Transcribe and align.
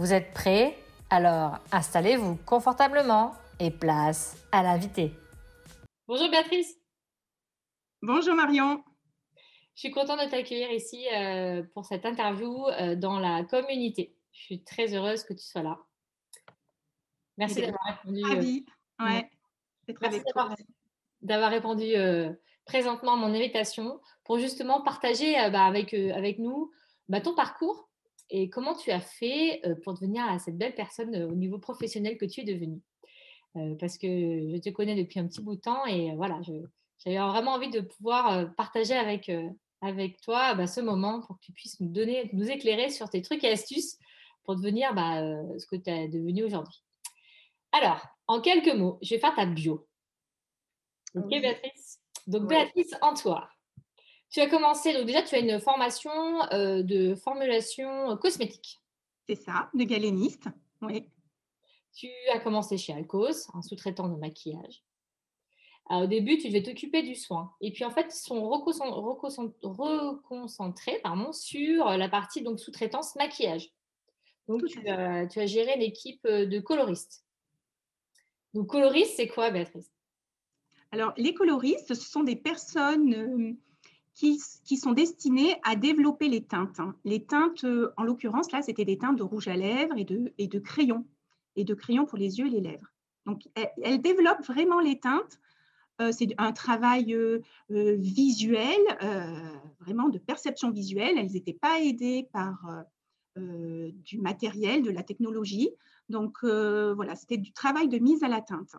Vous 0.00 0.14
êtes 0.14 0.32
prêts? 0.32 0.78
Alors 1.10 1.58
installez-vous 1.72 2.36
confortablement 2.46 3.34
et 3.58 3.70
place 3.70 4.42
à 4.50 4.62
l'invité. 4.62 5.12
Bonjour 6.08 6.30
Béatrice. 6.30 6.74
Bonjour 8.00 8.34
Marion. 8.34 8.82
Je 9.74 9.80
suis 9.80 9.90
contente 9.90 10.20
de 10.24 10.30
t'accueillir 10.30 10.70
ici 10.70 11.06
euh, 11.14 11.62
pour 11.74 11.84
cette 11.84 12.06
interview 12.06 12.66
euh, 12.68 12.96
dans 12.96 13.18
la 13.18 13.44
communauté. 13.44 14.16
Je 14.32 14.40
suis 14.40 14.64
très 14.64 14.94
heureuse 14.94 15.22
que 15.22 15.34
tu 15.34 15.44
sois 15.44 15.62
là. 15.62 15.78
Merci 17.36 17.60
d'avoir 17.60 17.84
répondu. 17.84 18.22
Euh, 18.22 19.04
ouais, 19.04 19.30
Merci 20.00 20.22
d'avoir 21.20 21.50
répondu 21.50 21.92
présentement 22.64 23.12
à 23.12 23.16
mon 23.16 23.34
invitation 23.34 24.00
pour 24.24 24.38
justement 24.38 24.80
partager 24.80 25.34
bah, 25.50 25.66
avec, 25.66 25.92
avec 25.92 26.38
nous 26.38 26.70
bah, 27.10 27.20
ton 27.20 27.34
parcours 27.34 27.89
et 28.30 28.48
comment 28.48 28.74
tu 28.74 28.90
as 28.90 29.00
fait 29.00 29.60
euh, 29.66 29.74
pour 29.82 29.94
devenir 29.94 30.24
cette 30.40 30.56
belle 30.56 30.74
personne 30.74 31.14
euh, 31.14 31.28
au 31.28 31.34
niveau 31.34 31.58
professionnel 31.58 32.16
que 32.16 32.24
tu 32.24 32.40
es 32.40 32.44
devenue? 32.44 32.80
Euh, 33.56 33.74
Parce 33.74 33.98
que 33.98 34.06
je 34.06 34.56
te 34.58 34.70
connais 34.70 34.94
depuis 34.94 35.18
un 35.18 35.26
petit 35.26 35.42
bout 35.42 35.56
de 35.56 35.60
temps 35.60 35.84
et 35.86 36.14
voilà, 36.14 36.40
j'avais 37.04 37.18
vraiment 37.18 37.52
envie 37.52 37.70
de 37.70 37.80
pouvoir 37.80 38.54
partager 38.54 38.94
avec, 38.94 39.30
avec 39.80 40.20
toi 40.20 40.54
bah, 40.54 40.68
ce 40.68 40.80
moment 40.80 41.20
pour 41.20 41.36
que 41.36 41.44
tu 41.44 41.52
puisses 41.52 41.80
nous 41.80 41.88
donner, 41.88 42.30
nous 42.32 42.48
éclairer 42.48 42.90
sur 42.90 43.10
tes 43.10 43.22
trucs 43.22 43.42
et 43.42 43.50
astuces 43.50 43.98
pour 44.44 44.54
devenir 44.54 44.94
bah, 44.94 45.20
ce 45.58 45.66
que 45.66 45.76
tu 45.76 45.90
es 45.90 46.08
devenu 46.08 46.44
aujourd'hui. 46.44 46.84
Alors, 47.72 48.06
en 48.28 48.40
quelques 48.40 48.74
mots, 48.74 48.98
je 49.02 49.14
vais 49.14 49.20
faire 49.20 49.34
ta 49.34 49.46
bio. 49.46 49.88
Ok, 51.16 51.28
Béatrice? 51.28 52.00
Donc, 52.26 52.48
Béatrice 52.48 52.94
Antoine. 53.02 53.48
Tu 54.30 54.40
as 54.40 54.48
commencé, 54.48 54.92
donc 54.92 55.06
déjà, 55.06 55.22
tu 55.22 55.34
as 55.34 55.40
une 55.40 55.58
formation 55.60 56.12
euh, 56.52 56.82
de 56.82 57.16
formulation 57.16 58.16
cosmétique. 58.16 58.78
C'est 59.28 59.34
ça, 59.34 59.68
de 59.74 59.84
galéniste, 59.84 60.48
oui. 60.82 61.08
Tu 61.92 62.08
as 62.32 62.38
commencé 62.38 62.78
chez 62.78 62.92
Alcos, 62.92 63.50
un 63.54 63.62
sous-traitant 63.62 64.08
de 64.08 64.14
maquillage. 64.16 64.84
au 65.90 66.06
début, 66.06 66.38
tu 66.38 66.46
devais 66.48 66.62
t'occuper 66.62 67.02
du 67.02 67.16
soin. 67.16 67.52
Et 67.60 67.72
puis, 67.72 67.84
en 67.84 67.90
fait, 67.90 68.14
ils 68.14 68.18
sont 68.18 68.48
reconcentrés 68.48 71.00
pardon, 71.02 71.32
sur 71.32 71.86
la 71.86 72.08
partie 72.08 72.42
donc 72.42 72.60
sous-traitance 72.60 73.16
maquillage. 73.16 73.70
Donc, 74.46 74.64
tu 74.66 74.88
as, 74.88 75.26
tu 75.26 75.40
as, 75.40 75.46
géré 75.46 75.76
l'équipe 75.76 76.24
de 76.26 76.60
coloristes. 76.60 77.24
Donc, 78.54 78.68
coloriste, 78.68 79.16
c'est 79.16 79.28
quoi, 79.28 79.50
Béatrice? 79.50 79.92
Alors, 80.92 81.12
les 81.16 81.34
coloristes, 81.34 81.94
ce 81.94 82.08
sont 82.08 82.22
des 82.22 82.36
personnes 82.36 83.58
qui, 84.20 84.76
sont 84.76 84.92
destinés 84.92 85.56
à 85.62 85.76
développer 85.76 86.28
les 86.28 86.44
teintes. 86.44 86.78
Hein. 86.78 86.94
Les 87.04 87.24
teintes, 87.24 87.64
euh, 87.64 87.92
en 87.96 88.02
l'occurrence, 88.02 88.52
là, 88.52 88.60
c'était 88.60 88.84
des 88.84 88.98
teintes 88.98 89.16
de 89.16 89.22
rouge 89.22 89.48
à 89.48 89.56
lèvres 89.56 89.96
et 89.96 90.04
de, 90.04 90.58
crayon, 90.58 91.06
et 91.56 91.64
de 91.64 91.74
crayon 91.74 92.04
pour 92.04 92.18
les 92.18 92.38
yeux 92.38 92.46
et 92.46 92.50
les 92.50 92.60
lèvres. 92.60 92.92
Donc, 93.24 93.48
elles, 93.54 94.02
développent 94.02 94.44
vraiment 94.44 94.80
les 94.80 94.98
teintes. 94.98 95.40
Euh, 96.00 96.12
c'est 96.12 96.28
un 96.38 96.52
travail 96.52 97.14
euh, 97.14 97.40
visuel, 97.70 98.78
vraiment 99.80 100.08
de 100.08 100.18
perception 100.18 100.70
visuelle. 100.70 101.16
Elles 101.16 101.32
n'étaient 101.32 101.52
pas 101.54 101.80
aidées 101.80 102.28
par 102.32 102.84
du 103.36 104.18
matériel, 104.18 104.82
de 104.82 104.90
la 104.90 105.02
technologie. 105.02 105.70
Donc, 106.10 106.42
voilà, 106.42 107.16
c'était 107.16 107.38
du 107.38 107.52
travail 107.52 107.88
de 107.88 107.98
mise 107.98 108.22
à 108.22 108.28
la 108.28 108.42
teinte. 108.42 108.74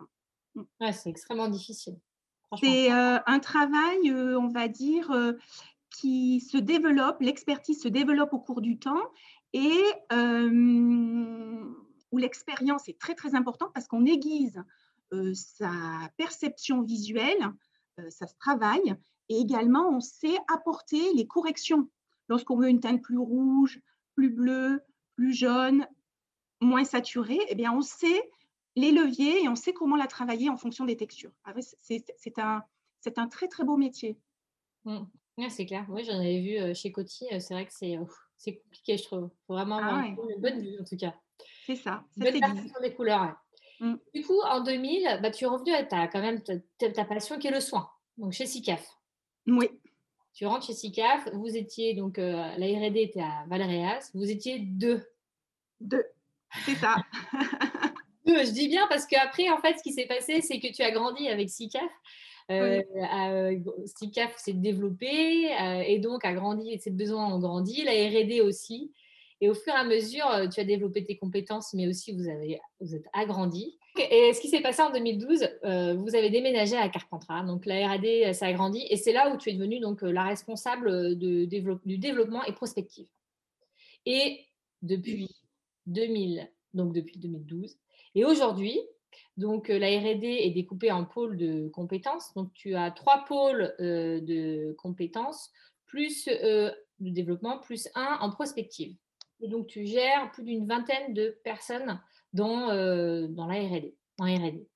c'est 0.92 1.10
extrêmement 1.10 1.48
difficile. 1.48 1.96
C'est 2.60 2.92
euh, 2.92 3.18
un 3.26 3.38
travail, 3.38 4.10
euh, 4.10 4.38
on 4.38 4.48
va 4.48 4.68
dire, 4.68 5.10
euh, 5.10 5.32
qui 5.90 6.40
se 6.40 6.58
développe, 6.58 7.20
l'expertise 7.20 7.82
se 7.82 7.88
développe 7.88 8.32
au 8.32 8.38
cours 8.38 8.60
du 8.60 8.78
temps 8.78 9.02
et 9.52 9.82
où 12.10 12.18
l'expérience 12.18 12.88
est 12.88 12.98
très, 12.98 13.14
très 13.14 13.34
importante 13.34 13.72
parce 13.74 13.86
qu'on 13.86 14.06
aiguise 14.06 14.62
sa 15.34 15.70
perception 16.16 16.80
visuelle, 16.80 17.52
ça 18.08 18.26
se 18.26 18.34
travaille, 18.38 18.94
et 19.28 19.38
également 19.38 19.90
on 19.90 20.00
sait 20.00 20.38
apporter 20.50 21.12
les 21.14 21.26
corrections. 21.26 21.90
Lorsqu'on 22.30 22.56
veut 22.56 22.68
une 22.68 22.80
teinte 22.80 23.02
plus 23.02 23.18
rouge, 23.18 23.82
plus 24.14 24.30
bleue, 24.30 24.80
plus 25.16 25.34
jaune, 25.34 25.86
moins 26.62 26.84
saturée, 26.84 27.40
eh 27.50 27.54
bien 27.54 27.72
on 27.72 27.82
sait 27.82 28.30
les 28.76 28.90
leviers 28.90 29.42
et 29.42 29.48
on 29.48 29.54
sait 29.54 29.72
comment 29.72 29.96
la 29.96 30.06
travailler 30.06 30.48
en 30.48 30.56
fonction 30.56 30.84
des 30.84 30.96
textures. 30.96 31.32
Ah 31.44 31.52
c'est 31.60 32.38
un, 32.38 32.62
un 33.16 33.28
très, 33.28 33.48
très 33.48 33.64
beau 33.64 33.76
métier. 33.76 34.18
Mmh. 34.84 35.48
c'est 35.48 35.66
clair. 35.66 35.86
Oui, 35.88 36.04
j'en 36.04 36.18
avais 36.18 36.40
vu 36.40 36.58
euh, 36.58 36.74
chez 36.74 36.90
Coty. 36.92 37.26
Euh, 37.32 37.40
c'est 37.40 37.54
vrai 37.54 37.66
que 37.66 37.72
c'est 37.72 38.56
compliqué, 38.62 38.96
je 38.96 39.04
trouve. 39.04 39.30
Faut 39.46 39.54
vraiment 39.54 39.76
avoir 39.76 40.02
ah 40.04 40.06
une 40.06 40.40
bonne 40.40 40.60
vue, 40.60 40.78
en 40.80 40.84
tout 40.84 40.96
cas. 40.96 41.14
C'est 41.66 41.76
ça. 41.76 42.04
Une 42.16 42.24
bonne 42.24 42.40
perception 42.40 42.80
des 42.80 42.94
couleurs. 42.94 43.36
Mmh. 43.80 43.94
Du 44.14 44.24
coup, 44.24 44.40
en 44.48 44.60
2000, 44.62 45.20
bah, 45.22 45.30
tu 45.30 45.44
es 45.44 45.46
revenu 45.46 45.72
à 45.72 45.84
ta, 45.84 46.08
quand 46.08 46.20
même 46.20 46.42
ta, 46.42 47.04
passion 47.04 47.38
qui 47.38 47.48
est 47.48 47.52
le 47.52 47.60
soin, 47.60 47.88
donc 48.16 48.32
chez 48.32 48.46
SICAF. 48.46 48.84
Oui. 49.46 49.68
Tu 50.34 50.46
rentres 50.46 50.66
chez 50.66 50.72
SICAF. 50.72 51.28
Vous 51.34 51.56
étiez, 51.56 51.94
donc, 51.94 52.18
euh, 52.18 52.32
la 52.56 52.66
R&D 52.66 53.00
était 53.00 53.20
à 53.20 53.44
Valréas. 53.48 54.10
Vous 54.14 54.30
étiez 54.30 54.60
deux. 54.60 55.04
Deux. 55.80 56.04
C'est 56.64 56.76
ça. 56.76 56.96
je 58.26 58.50
dis 58.50 58.68
bien 58.68 58.86
parce 58.88 59.06
qu'après, 59.06 59.50
en 59.50 59.58
fait, 59.58 59.78
ce 59.78 59.82
qui 59.82 59.92
s'est 59.92 60.06
passé, 60.06 60.40
c'est 60.40 60.60
que 60.60 60.72
tu 60.72 60.82
as 60.82 60.90
grandi 60.90 61.28
avec 61.28 61.50
SICAF. 61.50 61.90
Euh, 62.50 62.82
euh, 62.96 63.58
SICAF 63.86 64.36
s'est 64.36 64.52
développé 64.52 65.52
euh, 65.60 65.82
et 65.86 65.98
donc 65.98 66.24
a 66.24 66.32
grandi 66.32 66.72
et 66.72 66.78
ses 66.78 66.90
besoins 66.90 67.32
ont 67.32 67.38
grandi, 67.38 67.82
la 67.82 67.92
R&D 67.92 68.40
aussi. 68.40 68.92
Et 69.40 69.48
au 69.48 69.54
fur 69.54 69.72
et 69.72 69.76
à 69.76 69.84
mesure, 69.84 70.26
euh, 70.28 70.48
tu 70.48 70.60
as 70.60 70.64
développé 70.64 71.04
tes 71.04 71.16
compétences, 71.16 71.74
mais 71.74 71.88
aussi 71.88 72.12
vous, 72.12 72.28
avez, 72.28 72.60
vous 72.80 72.94
êtes 72.94 73.06
agrandi. 73.12 73.78
Et 74.10 74.32
ce 74.32 74.40
qui 74.40 74.48
s'est 74.48 74.62
passé 74.62 74.80
en 74.80 74.90
2012, 74.90 75.40
vous 75.98 76.16
avez 76.16 76.30
déménagé 76.30 76.76
à 76.76 76.88
Carpentras. 76.88 77.42
Donc 77.42 77.66
la 77.66 77.88
R&D, 77.88 78.32
ça 78.32 78.46
a 78.46 78.52
grandi. 78.52 78.86
Et 78.88 78.96
c'est 78.96 79.12
là 79.12 79.30
où 79.30 79.36
tu 79.36 79.50
es 79.50 79.52
devenue 79.52 79.80
donc, 79.80 80.00
la 80.00 80.24
responsable 80.24 81.18
de 81.18 81.44
du 81.44 81.98
développement 81.98 82.42
et 82.44 82.52
prospective. 82.52 83.06
Et 84.06 84.46
depuis 84.80 85.28
2000, 85.86 86.50
donc 86.72 86.94
depuis 86.94 87.18
2012, 87.18 87.76
et 88.14 88.24
aujourd'hui, 88.24 88.80
donc 89.36 89.70
euh, 89.70 89.78
la 89.78 89.88
R&D 89.88 90.26
est 90.26 90.50
découpée 90.50 90.92
en 90.92 91.04
pôles 91.04 91.36
de 91.36 91.68
compétences. 91.68 92.32
Donc 92.34 92.52
tu 92.52 92.74
as 92.74 92.90
trois 92.90 93.24
pôles 93.24 93.74
euh, 93.80 94.20
de 94.20 94.74
compétences 94.78 95.50
plus 95.86 96.28
euh, 96.28 96.70
de 97.00 97.10
développement 97.10 97.58
plus 97.58 97.88
un 97.94 98.18
en 98.20 98.30
prospective. 98.30 98.96
Et 99.40 99.48
donc 99.48 99.66
tu 99.66 99.86
gères 99.86 100.30
plus 100.32 100.44
d'une 100.44 100.66
vingtaine 100.66 101.14
de 101.14 101.36
personnes 101.42 102.00
dans, 102.32 102.68
dans 102.68 103.46
la 103.46 103.54
R&D. 103.54 104.66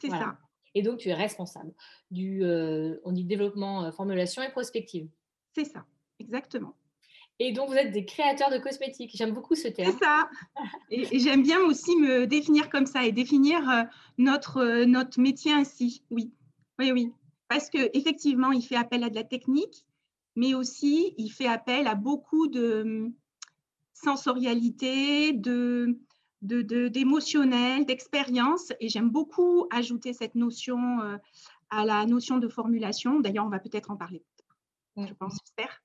C'est 0.00 0.08
ça. 0.08 0.38
Et 0.74 0.82
donc 0.82 0.98
tu 0.98 1.08
es 1.08 1.14
responsable 1.14 1.72
du 2.12 2.44
on 2.44 3.10
dit 3.10 3.24
développement, 3.24 3.90
formulation 3.90 4.42
et 4.42 4.50
prospective. 4.50 5.08
C'est 5.52 5.64
ça, 5.64 5.84
exactement. 6.20 6.76
Et 7.38 7.52
donc, 7.52 7.68
vous 7.68 7.74
êtes 7.74 7.92
des 7.92 8.04
créateurs 8.04 8.50
de 8.50 8.58
cosmétiques. 8.58 9.10
J'aime 9.14 9.32
beaucoup 9.32 9.54
ce 9.54 9.68
terme. 9.68 9.92
C'est 9.92 10.04
ça. 10.04 10.30
Et, 10.90 11.18
j'aime 11.18 11.42
bien 11.42 11.60
aussi 11.60 11.94
me 11.96 12.26
définir 12.26 12.70
comme 12.70 12.86
ça 12.86 13.04
et 13.04 13.12
définir 13.12 13.68
euh, 13.68 13.82
notre, 14.16 14.58
euh, 14.58 14.86
notre 14.86 15.20
métier 15.20 15.52
ainsi. 15.52 16.02
Oui, 16.10 16.32
oui, 16.78 16.92
oui. 16.92 17.12
Parce 17.48 17.68
qu'effectivement, 17.68 18.52
il 18.52 18.62
fait 18.62 18.76
appel 18.76 19.04
à 19.04 19.10
de 19.10 19.14
la 19.14 19.24
technique, 19.24 19.84
mais 20.34 20.54
aussi 20.54 21.14
il 21.18 21.30
fait 21.30 21.46
appel 21.46 21.86
à 21.86 21.94
beaucoup 21.94 22.48
de 22.48 22.82
hum, 22.82 23.14
sensorialité, 23.92 25.32
de 25.32 25.98
d'émotionnel, 26.42 27.86
d'expérience. 27.86 28.72
Et 28.78 28.88
j'aime 28.88 29.10
beaucoup 29.10 29.66
ajouter 29.70 30.12
cette 30.12 30.34
notion 30.34 31.00
euh, 31.00 31.16
à 31.70 31.84
la 31.84 32.06
notion 32.06 32.38
de 32.38 32.48
formulation. 32.48 33.20
D'ailleurs, 33.20 33.46
on 33.46 33.50
va 33.50 33.58
peut-être 33.58 33.90
en 33.90 33.96
parler. 33.96 34.22
Je 34.96 35.12
pense, 35.14 35.38
j'espère. 35.44 35.82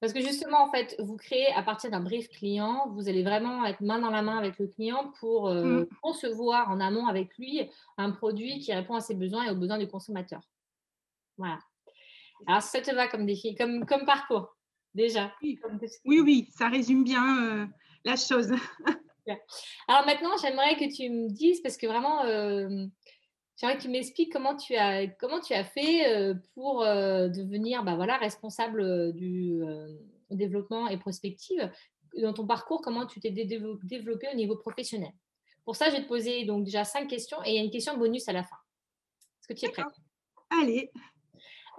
Parce 0.00 0.14
que 0.14 0.20
justement, 0.20 0.62
en 0.62 0.70
fait, 0.70 0.96
vous 0.98 1.16
créez 1.16 1.52
à 1.54 1.62
partir 1.62 1.90
d'un 1.90 2.00
brief 2.00 2.28
client, 2.30 2.88
vous 2.94 3.08
allez 3.08 3.22
vraiment 3.22 3.64
être 3.66 3.82
main 3.82 3.98
dans 3.98 4.10
la 4.10 4.22
main 4.22 4.38
avec 4.38 4.58
le 4.58 4.66
client 4.66 5.12
pour 5.20 5.48
euh, 5.48 5.82
mm. 5.82 5.88
concevoir 6.00 6.70
en 6.70 6.80
amont 6.80 7.06
avec 7.06 7.36
lui 7.36 7.68
un 7.98 8.10
produit 8.10 8.60
qui 8.60 8.72
répond 8.72 8.94
à 8.94 9.00
ses 9.00 9.14
besoins 9.14 9.44
et 9.44 9.50
aux 9.50 9.56
besoins 9.56 9.78
du 9.78 9.88
consommateur. 9.88 10.40
Voilà. 11.36 11.58
Alors, 12.46 12.62
ça 12.62 12.80
te 12.80 12.94
va 12.94 13.08
comme 13.08 13.26
défi, 13.26 13.54
comme, 13.54 13.84
comme 13.84 14.06
parcours, 14.06 14.56
déjà? 14.94 15.32
Oui, 15.42 15.60
oui, 16.06 16.48
ça 16.56 16.68
résume 16.68 17.04
bien. 17.04 17.44
Euh, 17.44 17.66
la 18.04 18.16
chose. 18.16 18.50
Alors 19.88 20.06
maintenant, 20.06 20.30
j'aimerais 20.40 20.76
que 20.76 20.94
tu 20.94 21.08
me 21.10 21.28
dises, 21.28 21.60
parce 21.60 21.76
que 21.76 21.86
vraiment, 21.86 22.24
euh, 22.24 22.86
j'aimerais 23.60 23.76
que 23.76 23.82
tu 23.82 23.88
m'expliques 23.88 24.32
comment 24.32 24.56
tu 24.56 24.74
as, 24.74 25.06
comment 25.06 25.40
tu 25.40 25.52
as 25.52 25.64
fait 25.64 26.08
euh, 26.08 26.34
pour 26.54 26.82
euh, 26.82 27.28
devenir 27.28 27.84
bah, 27.84 27.94
voilà, 27.94 28.16
responsable 28.16 29.12
du 29.12 29.60
développement 30.30 30.88
et 30.88 30.96
prospective. 30.96 31.70
Dans 32.20 32.32
ton 32.32 32.46
parcours, 32.46 32.80
comment 32.80 33.06
tu 33.06 33.20
t'es 33.20 33.30
développé 33.30 34.28
au 34.32 34.36
niveau 34.36 34.56
professionnel? 34.56 35.12
Pour 35.64 35.76
ça, 35.76 35.90
je 35.90 35.96
vais 35.96 36.02
te 36.02 36.08
poser 36.08 36.44
donc 36.44 36.64
déjà 36.64 36.84
cinq 36.84 37.06
questions 37.08 37.38
et 37.44 37.50
il 37.50 37.54
y 37.56 37.58
a 37.58 37.62
une 37.62 37.70
question 37.70 37.96
bonus 37.96 38.28
à 38.28 38.32
la 38.32 38.42
fin. 38.42 38.56
Est-ce 39.40 39.48
que 39.48 39.52
tu 39.52 39.66
es 39.66 39.68
prête? 39.68 39.84
Allez. 40.50 40.90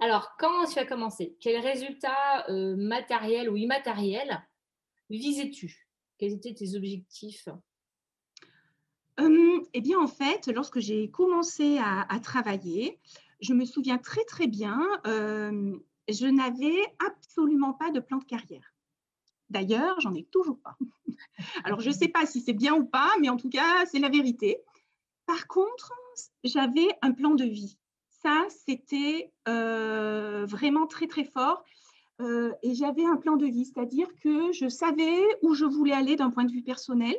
Alors, 0.00 0.32
quand 0.38 0.66
tu 0.66 0.78
as 0.78 0.86
commencé? 0.86 1.36
Quels 1.40 1.60
résultats 1.60 2.46
matériels 2.48 3.50
ou 3.50 3.56
immatériels 3.56 4.42
visais-tu? 5.10 5.88
Quels 6.16 6.32
étaient 6.32 6.54
tes 6.54 6.76
objectifs? 6.76 7.48
Eh 9.74 9.80
bien, 9.80 9.98
en 10.00 10.06
fait, 10.06 10.48
lorsque 10.48 10.78
j'ai 10.78 11.10
commencé 11.10 11.78
à, 11.78 12.18
travailler, 12.20 12.98
je 13.40 13.54
me 13.54 13.64
souviens 13.64 13.98
très, 13.98 14.24
très 14.24 14.46
bien, 14.46 14.80
hum, 15.04 15.80
je 16.08 16.26
n'avais 16.26 16.82
absolument 17.06 17.72
pas 17.72 17.90
de 17.90 18.00
plan 18.00 18.18
de 18.18 18.24
carrière. 18.24 18.74
D'ailleurs, 19.50 20.00
j'en 20.00 20.14
ai 20.14 20.24
toujours 20.24 20.58
pas. 20.58 20.76
Alors, 21.64 21.80
je 21.80 21.90
ne 21.90 21.94
sais 21.94 22.08
pas 22.08 22.26
si 22.26 22.40
c'est 22.40 22.52
bien 22.52 22.74
ou 22.74 22.84
pas, 22.84 23.10
mais 23.20 23.28
en 23.28 23.36
tout 23.36 23.50
cas, 23.50 23.84
c'est 23.86 23.98
la 23.98 24.08
vérité. 24.08 24.58
Par 25.26 25.46
contre, 25.46 25.92
j'avais 26.42 26.88
un 27.02 27.12
plan 27.12 27.34
de 27.34 27.44
vie. 27.44 27.78
Ça, 28.22 28.46
c'était 28.48 29.32
euh, 29.48 30.46
vraiment 30.46 30.86
très, 30.86 31.06
très 31.06 31.24
fort. 31.24 31.64
Euh, 32.20 32.52
et 32.62 32.74
j'avais 32.74 33.04
un 33.04 33.16
plan 33.16 33.36
de 33.36 33.46
vie, 33.46 33.64
c'est-à-dire 33.64 34.08
que 34.22 34.52
je 34.52 34.68
savais 34.68 35.20
où 35.42 35.54
je 35.54 35.64
voulais 35.64 35.92
aller 35.92 36.16
d'un 36.16 36.30
point 36.30 36.44
de 36.44 36.52
vue 36.52 36.62
personnel. 36.62 37.16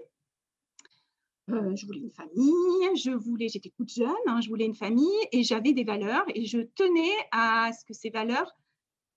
Euh, 1.49 1.75
je 1.75 1.85
voulais 1.85 1.99
une 1.99 2.11
famille, 2.11 2.95
je 2.95 3.11
voulais, 3.11 3.49
j'étais 3.49 3.71
toute 3.75 3.91
jeune, 3.91 4.13
hein, 4.27 4.39
je 4.39 4.47
voulais 4.47 4.65
une 4.65 4.75
famille 4.75 5.11
et 5.33 5.43
j'avais 5.43 5.73
des 5.73 5.83
valeurs 5.83 6.23
et 6.33 6.45
je 6.45 6.59
tenais 6.59 7.11
à 7.31 7.71
ce 7.73 7.83
que 7.83 7.93
ces 7.93 8.09
valeurs, 8.09 8.55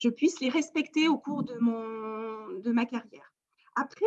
je 0.00 0.08
puisse 0.08 0.40
les 0.40 0.49
respecter 0.49 1.06
au 1.08 1.19
cours 1.19 1.44
de, 1.44 1.55
mon, 1.61 2.58
de 2.58 2.73
ma 2.73 2.84
carrière. 2.84 3.32
Après, 3.76 4.05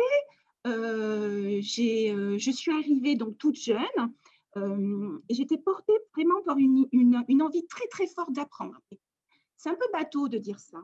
euh, 0.66 1.60
je 1.62 2.50
suis 2.50 2.72
arrivée 2.72 3.16
donc 3.16 3.38
toute 3.38 3.56
jeune 3.56 4.12
et 4.56 5.34
j'étais 5.34 5.56
portée 5.56 5.94
vraiment 6.14 6.42
par 6.42 6.58
une, 6.58 6.86
une, 6.92 7.42
envie 7.42 7.66
très 7.66 7.86
très 7.86 8.06
forte 8.06 8.32
d'apprendre. 8.32 8.78
C'est 9.56 9.70
un 9.70 9.74
peu 9.74 9.86
bateau 9.92 10.28
de 10.28 10.36
dire 10.36 10.58
ça, 10.58 10.82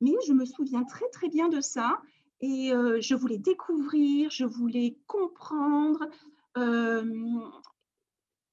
mais 0.00 0.14
je 0.26 0.32
me 0.32 0.44
souviens 0.44 0.82
très, 0.84 1.08
très 1.10 1.28
bien 1.28 1.48
de 1.48 1.60
ça. 1.60 2.00
Et 2.40 2.72
euh, 2.72 3.00
je 3.00 3.14
voulais 3.14 3.38
découvrir, 3.38 4.30
je 4.30 4.44
voulais 4.44 4.96
comprendre. 5.06 6.08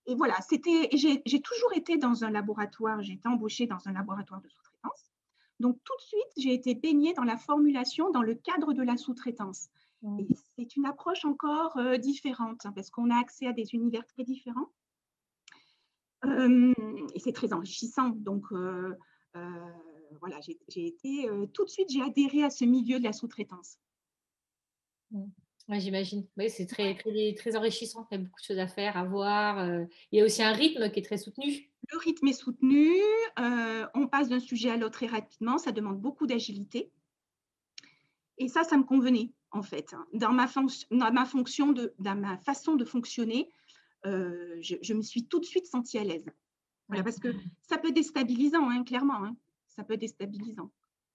Et 0.09 0.15
voilà, 0.15 0.41
c'était. 0.41 0.89
J'ai 0.93 1.41
toujours 1.41 1.73
été 1.73 1.97
dans 1.97 2.23
un 2.23 2.31
laboratoire, 2.31 3.01
j'ai 3.03 3.13
été 3.13 3.27
embauchée 3.27 3.67
dans 3.67 3.87
un 3.87 3.93
laboratoire 3.93 4.41
de 4.41 4.49
sous-traitance. 4.49 5.11
Donc, 5.59 5.77
tout 5.83 5.93
de 5.97 6.01
suite, 6.01 6.33
j'ai 6.37 6.53
été 6.53 6.73
baignée 6.73 7.13
dans 7.13 7.23
la 7.23 7.37
formulation 7.37 8.09
dans 8.11 8.23
le 8.23 8.33
cadre 8.33 8.73
de 8.73 8.81
la 8.81 8.97
sous-traitance. 8.97 9.69
Mmh. 10.01 10.19
Et 10.21 10.27
c'est 10.55 10.75
une 10.77 10.85
approche 10.85 11.25
encore 11.25 11.77
euh, 11.77 11.97
différente 11.97 12.65
hein, 12.65 12.71
parce 12.71 12.89
qu'on 12.89 13.11
a 13.11 13.19
accès 13.19 13.45
à 13.45 13.53
des 13.53 13.75
univers 13.75 14.05
très 14.07 14.23
différents. 14.23 14.71
et 16.23 17.19
c'est 17.19 17.33
très 17.33 17.53
enrichissant. 17.53 18.09
Donc, 18.09 18.45
voilà, 20.19 20.39
j'ai 20.41 20.87
été 20.87 21.29
tout 21.53 21.65
de 21.65 21.69
suite, 21.69 21.89
j'ai 21.91 22.01
adhéré 22.01 22.43
à 22.43 22.49
ce 22.49 22.65
milieu 22.65 22.97
de 22.97 23.03
la 23.03 23.13
sous-traitance. 23.13 23.77
Mmh. 25.11 25.25
Oui, 25.69 25.79
j'imagine. 25.79 26.25
Oui, 26.37 26.49
c'est 26.49 26.65
très, 26.65 26.95
très, 26.95 27.33
très, 27.35 27.55
enrichissant. 27.55 28.07
Il 28.11 28.15
y 28.15 28.17
a 28.19 28.23
beaucoup 28.23 28.39
de 28.39 28.45
choses 28.45 28.59
à 28.59 28.67
faire, 28.67 28.97
à 28.97 29.05
voir. 29.05 29.59
Euh. 29.59 29.85
il 30.11 30.19
y 30.19 30.21
a 30.21 30.25
aussi 30.25 30.41
un 30.41 30.51
rythme 30.51 30.89
qui 30.91 30.99
est 30.99 31.03
très 31.03 31.17
soutenu. 31.17 31.69
Le 31.91 31.97
rythme 31.99 32.27
est 32.27 32.33
soutenu. 32.33 32.89
Euh, 33.39 33.85
on 33.93 34.07
passe 34.07 34.29
d'un 34.29 34.39
sujet 34.39 34.71
à 34.71 34.77
l'autre 34.77 34.97
très 34.97 35.07
rapidement. 35.07 35.57
Ça 35.57 35.71
demande 35.71 36.01
beaucoup 36.01 36.25
d'agilité. 36.25 36.91
Et 38.39 38.47
ça, 38.47 38.63
ça 38.63 38.77
me 38.77 38.83
convenait, 38.83 39.31
en 39.51 39.61
fait. 39.61 39.93
Dans 40.13 40.31
ma, 40.31 40.47
dans 40.91 41.11
ma 41.13 41.25
fonction, 41.25 41.71
de, 41.71 41.93
dans 41.99 42.15
ma 42.15 42.37
façon 42.39 42.75
de 42.75 42.85
fonctionner, 42.85 43.51
je, 44.05 44.75
je, 44.81 44.93
me 44.93 45.01
suis 45.01 45.25
tout 45.25 45.39
de 45.39 45.45
suite 45.45 45.67
sentie 45.67 45.99
à 45.99 46.03
l'aise. 46.03 46.25
Voilà, 46.87 47.03
parce 47.03 47.19
que 47.19 47.35
ça 47.61 47.77
peut 47.77 47.89
être 47.89 47.95
déstabilisant, 47.95 48.69
hein, 48.69 48.83
clairement. 48.83 49.23
Hein 49.23 49.35
ça 49.79 49.85
peut 49.85 49.93
être 49.93 50.01
déstabilisant. 50.01 50.69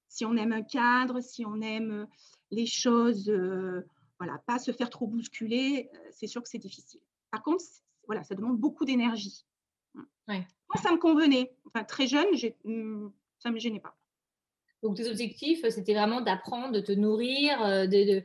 Si 0.08 0.24
on 0.24 0.36
aime 0.36 0.52
un 0.52 0.62
cadre, 0.62 1.20
si 1.20 1.44
on 1.44 1.60
aime 1.60 1.90
euh, 1.90 2.06
les 2.50 2.66
choses, 2.66 3.28
euh, 3.28 3.82
voilà, 4.19 4.43
pas 4.46 4.58
se 4.58 4.72
faire 4.72 4.90
trop 4.90 5.06
bousculer, 5.06 5.90
euh, 5.94 5.99
c'est 6.11 6.26
sûr 6.26 6.43
que 6.43 6.49
c'est 6.49 6.58
difficile. 6.58 7.00
Par 7.31 7.43
contre, 7.43 7.64
voilà, 8.06 8.22
ça 8.22 8.34
demande 8.34 8.58
beaucoup 8.58 8.84
d'énergie. 8.84 9.44
Moi, 10.26 10.44
ça 10.82 10.90
me 10.93 10.99
convenait. 10.99 11.55
Enfin, 11.66 11.84
très 11.84 12.06
jeune, 12.06 12.26
hmm, 12.64 13.08
ça 13.38 13.50
ne 13.50 13.55
me 13.55 13.58
gênait 13.58 13.81
pas. 13.81 13.96
Donc, 14.82 14.96
tes 14.96 15.08
objectifs, 15.08 15.66
c'était 15.69 15.94
vraiment 15.94 16.20
d'apprendre, 16.20 16.72
de 16.72 16.81
te 16.81 16.93
nourrir, 16.93 17.58
de, 17.88 18.22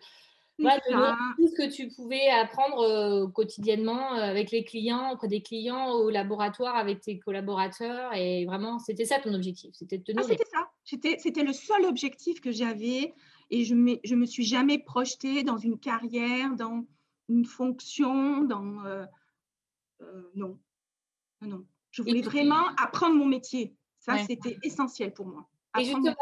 tout 0.60 1.48
ce 1.48 1.56
que 1.56 1.72
tu 1.72 1.88
pouvais 1.90 2.28
apprendre 2.30 2.82
euh, 2.82 3.28
quotidiennement 3.28 4.16
euh, 4.16 4.22
avec 4.22 4.52
les 4.52 4.64
clients, 4.64 5.14
auprès 5.14 5.28
des 5.28 5.42
clients, 5.42 5.92
au 5.92 6.10
laboratoire, 6.10 6.76
avec 6.76 7.02
tes 7.02 7.20
collaborateurs. 7.20 8.14
Et 8.16 8.46
vraiment, 8.46 8.80
c'était 8.80 9.06
ça 9.06 9.20
ton 9.20 9.34
objectif, 9.34 9.72
c'était 9.74 9.98
de 9.98 10.04
te 10.04 10.12
ah, 10.18 10.24
c'était 10.24 10.46
ça. 10.52 10.70
C'était 11.18 11.44
le 11.44 11.54
seul 11.54 11.86
objectif 11.86 12.42
que 12.42 12.52
j'avais. 12.52 13.14
Et 13.52 13.66
je 13.66 13.74
ne 13.74 14.16
me 14.16 14.26
suis 14.26 14.44
jamais 14.46 14.78
projetée 14.78 15.44
dans 15.44 15.58
une 15.58 15.80
carrière, 15.80 16.56
dans 16.56 16.86
une 17.30 17.46
fonction, 17.46 18.44
dans... 18.44 18.86
Euh, 18.86 19.06
non. 20.36 20.58
non. 21.42 21.66
Je 21.92 22.02
voulais 22.04 22.22
vraiment 22.22 22.68
apprendre 22.78 23.16
mon 23.16 23.26
métier. 23.26 23.76
Ça, 23.98 24.18
c'était 24.20 24.58
essentiel 24.64 25.14
pour 25.14 25.28
moi. 25.28 25.50
et 25.78 25.84
justement, 25.84 26.16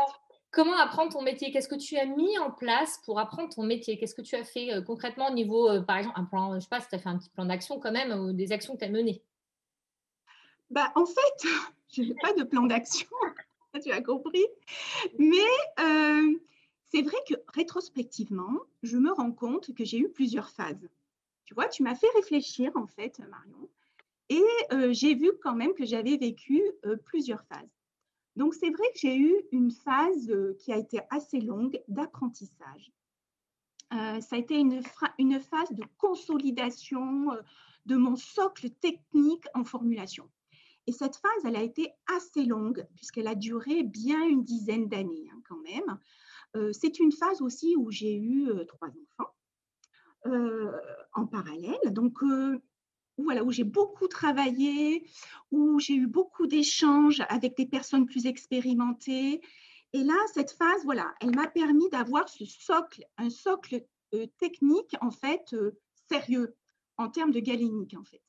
Comment 0.51 0.77
apprendre 0.77 1.11
ton 1.11 1.21
métier? 1.21 1.51
Qu'est-ce 1.51 1.67
que 1.67 1.75
tu 1.75 1.97
as 1.97 2.05
mis 2.05 2.37
en 2.39 2.51
place 2.51 2.99
pour 3.05 3.19
apprendre 3.19 3.53
ton 3.53 3.63
métier? 3.63 3.97
Qu'est-ce 3.97 4.15
que 4.15 4.21
tu 4.21 4.35
as 4.35 4.43
fait 4.43 4.73
euh, 4.73 4.81
concrètement 4.81 5.29
au 5.29 5.33
niveau, 5.33 5.69
euh, 5.69 5.81
par 5.81 5.97
exemple, 5.97 6.19
un 6.19 6.23
plan, 6.23 6.51
je 6.51 6.55
ne 6.55 6.59
sais 6.61 6.69
pas 6.69 6.79
si 6.79 6.87
tu 6.87 6.95
as 6.95 6.99
fait 6.99 7.09
un 7.09 7.17
petit 7.17 7.29
plan 7.29 7.45
d'action 7.45 7.79
quand 7.79 7.91
même, 7.91 8.11
ou 8.11 8.31
des 8.31 8.51
actions 8.51 8.73
que 8.73 8.79
tu 8.79 8.85
as 8.85 8.89
menées? 8.89 9.21
Bah, 10.69 10.91
En 10.95 11.05
fait, 11.05 11.43
je 11.91 12.01
n'ai 12.01 12.15
pas 12.15 12.33
de 12.33 12.43
plan 12.43 12.63
d'action, 12.63 13.07
tu 13.83 13.91
as 13.91 14.01
compris. 14.01 14.45
Mais 15.19 15.37
euh, 15.79 16.39
c'est 16.89 17.01
vrai 17.01 17.17
que 17.27 17.35
rétrospectivement, 17.49 18.59
je 18.83 18.97
me 18.97 19.11
rends 19.11 19.31
compte 19.31 19.73
que 19.73 19.85
j'ai 19.85 19.99
eu 19.99 20.09
plusieurs 20.09 20.49
phases. 20.49 20.89
Tu 21.45 21.53
vois, 21.53 21.67
tu 21.67 21.83
m'as 21.83 21.95
fait 21.95 22.09
réfléchir 22.15 22.71
en 22.75 22.87
fait, 22.87 23.19
Marion, 23.29 23.69
et 24.29 24.43
j'ai 24.93 25.15
vu 25.15 25.31
quand 25.41 25.55
même 25.55 25.73
que 25.73 25.85
j'avais 25.85 26.17
vécu 26.17 26.61
plusieurs 27.05 27.43
phases. 27.45 27.77
Donc, 28.37 28.53
c'est 28.53 28.69
vrai 28.69 28.85
que 28.93 28.99
j'ai 28.99 29.17
eu 29.17 29.35
une 29.51 29.71
phase 29.71 30.29
euh, 30.29 30.55
qui 30.59 30.71
a 30.71 30.77
été 30.77 30.99
assez 31.09 31.41
longue 31.41 31.81
d'apprentissage. 31.87 32.91
Euh, 33.93 34.21
ça 34.21 34.35
a 34.35 34.39
été 34.39 34.59
une, 34.59 34.83
phase 34.83 35.71
de 35.71 35.83
consolidation 35.97 37.31
euh, 37.31 37.41
de 37.87 37.95
mon 37.95 38.15
socle 38.15 38.69
technique 38.69 39.45
en 39.55 39.63
formulation. 39.63 40.29
Et 40.85 40.91
cette 40.91 41.15
phase, 41.15 41.45
elle 41.45 41.55
a 41.55 41.63
été 41.63 41.89
assez 42.15 42.45
longue 42.45 42.87
puisqu'elle 42.95 43.27
a 43.27 43.33
duré 43.33 43.81
bien 43.81 44.23
une 44.23 44.43
dizaine 44.43 44.87
d'années 44.87 45.31
hein, 45.33 45.41
quand 45.49 45.59
même. 45.63 45.97
C'est 46.73 46.99
une 46.99 47.11
phase 47.11 47.41
aussi 47.41 47.75
où 47.75 47.91
j'ai 47.91 48.15
eu 48.15 48.49
trois 48.67 48.89
enfants 48.89 49.33
en 51.13 51.25
parallèle. 51.25 51.79
Donc, 51.91 52.21
voilà, 53.17 53.43
où 53.43 53.51
j'ai 53.51 53.63
beaucoup 53.63 54.07
travaillé, 54.07 55.07
où 55.51 55.79
j'ai 55.79 55.95
eu 55.95 56.07
beaucoup 56.07 56.47
d'échanges 56.47 57.23
avec 57.29 57.57
des 57.57 57.65
personnes 57.65 58.05
plus 58.05 58.25
expérimentées. 58.25 59.41
Et 59.93 60.03
là, 60.03 60.15
cette 60.33 60.51
phase, 60.51 60.83
voilà, 60.83 61.13
elle 61.21 61.35
m'a 61.35 61.47
permis 61.47 61.89
d'avoir 61.89 62.29
ce 62.29 62.45
socle, 62.45 63.03
un 63.17 63.29
socle 63.29 63.83
euh, 64.13 64.27
technique, 64.37 64.95
en 65.01 65.11
fait, 65.11 65.53
euh, 65.53 65.71
sérieux, 66.09 66.55
en 66.97 67.09
termes 67.09 67.31
de 67.31 67.39
galénique, 67.39 67.95
en 67.97 68.03
fait, 68.03 68.21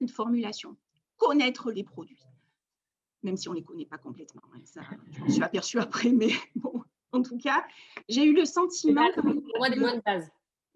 une 0.00 0.08
formulation, 0.08 0.76
connaître 1.16 1.70
les 1.70 1.84
produits, 1.84 2.22
même 3.22 3.36
si 3.36 3.48
on 3.48 3.52
ne 3.52 3.58
les 3.58 3.64
connaît 3.64 3.86
pas 3.86 3.98
complètement. 3.98 4.42
Hein, 4.54 4.60
ça, 4.64 4.82
je 5.12 5.20
m'en 5.20 5.28
suis 5.28 5.42
aperçue 5.42 5.78
après, 5.78 6.12
mais 6.12 6.30
bon, 6.54 6.82
en 7.18 7.22
tout 7.22 7.38
cas, 7.38 7.64
j'ai 8.08 8.24
eu 8.24 8.34
le 8.34 8.44
sentiment 8.44 9.08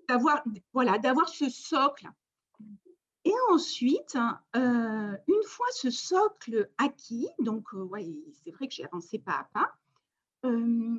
d'avoir 0.08 0.42
voilà, 0.72 0.98
d'avoir 0.98 1.28
ce 1.28 1.48
socle 1.48 2.08
et 3.24 3.34
ensuite, 3.50 4.16
euh, 4.56 5.16
une 5.28 5.42
fois 5.44 5.66
ce 5.72 5.90
socle 5.90 6.68
acquis, 6.78 7.28
donc 7.38 7.72
euh, 7.74 7.84
ouais, 7.84 8.06
c'est 8.42 8.50
vrai 8.50 8.66
que 8.66 8.74
j'ai 8.74 8.84
avancé 8.84 9.18
pas 9.18 9.38
à 9.38 9.44
pas, 9.44 9.72
euh, 10.44 10.96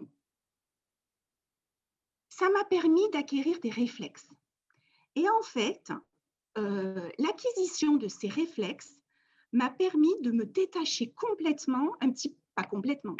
ça 2.30 2.50
m'a 2.50 2.64
permis 2.66 3.10
d'acquérir 3.12 3.60
des 3.60 3.70
réflexes. 3.70 4.30
Et 5.16 5.30
en 5.30 5.44
fait, 5.44 5.92
l'acquisition 6.56 7.98
de 7.98 8.08
ces 8.08 8.28
réflexes 8.28 9.00
m'a 9.52 9.70
permis 9.70 10.20
de 10.22 10.32
me 10.32 10.46
détacher 10.46 11.12
complètement, 11.12 11.94
un 12.02 12.12
petit, 12.12 12.36
pas 12.56 12.64
complètement, 12.64 13.18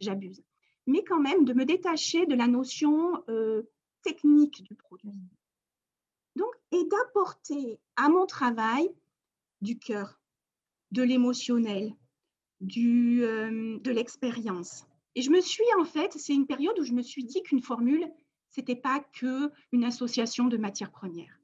j'abuse, 0.00 0.42
mais 0.86 1.04
quand 1.04 1.20
même 1.20 1.44
de 1.44 1.52
me 1.52 1.64
détacher 1.64 2.26
de 2.26 2.34
la 2.34 2.46
notion 2.46 3.22
technique 4.02 4.62
du 4.64 4.74
produit. 4.74 5.18
et 6.74 6.84
d'apporter 6.84 7.78
à 7.96 8.08
mon 8.08 8.24
travail 8.24 8.88
du 9.60 9.78
cœur, 9.78 10.18
de 10.90 11.02
l'émotionnel, 11.02 11.94
euh, 12.62 13.78
de 13.78 13.90
l'expérience. 13.90 14.86
Et 15.14 15.22
je 15.22 15.30
me 15.30 15.40
suis 15.40 15.64
en 15.78 15.84
fait, 15.84 16.12
c'est 16.14 16.34
une 16.34 16.46
période 16.46 16.78
où 16.78 16.84
je 16.84 16.92
me 16.92 17.02
suis 17.02 17.24
dit 17.24 17.42
qu'une 17.42 17.62
formule, 17.62 18.10
c'était 18.48 18.76
pas 18.76 19.00
que 19.00 19.50
une 19.72 19.84
association 19.84 20.46
de 20.46 20.56
matières 20.56 20.90
premières. 20.90 21.40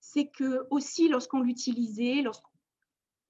C'est 0.00 0.28
que 0.28 0.66
aussi 0.70 1.08
lorsqu'on 1.08 1.40
l'utilisait, 1.40 2.22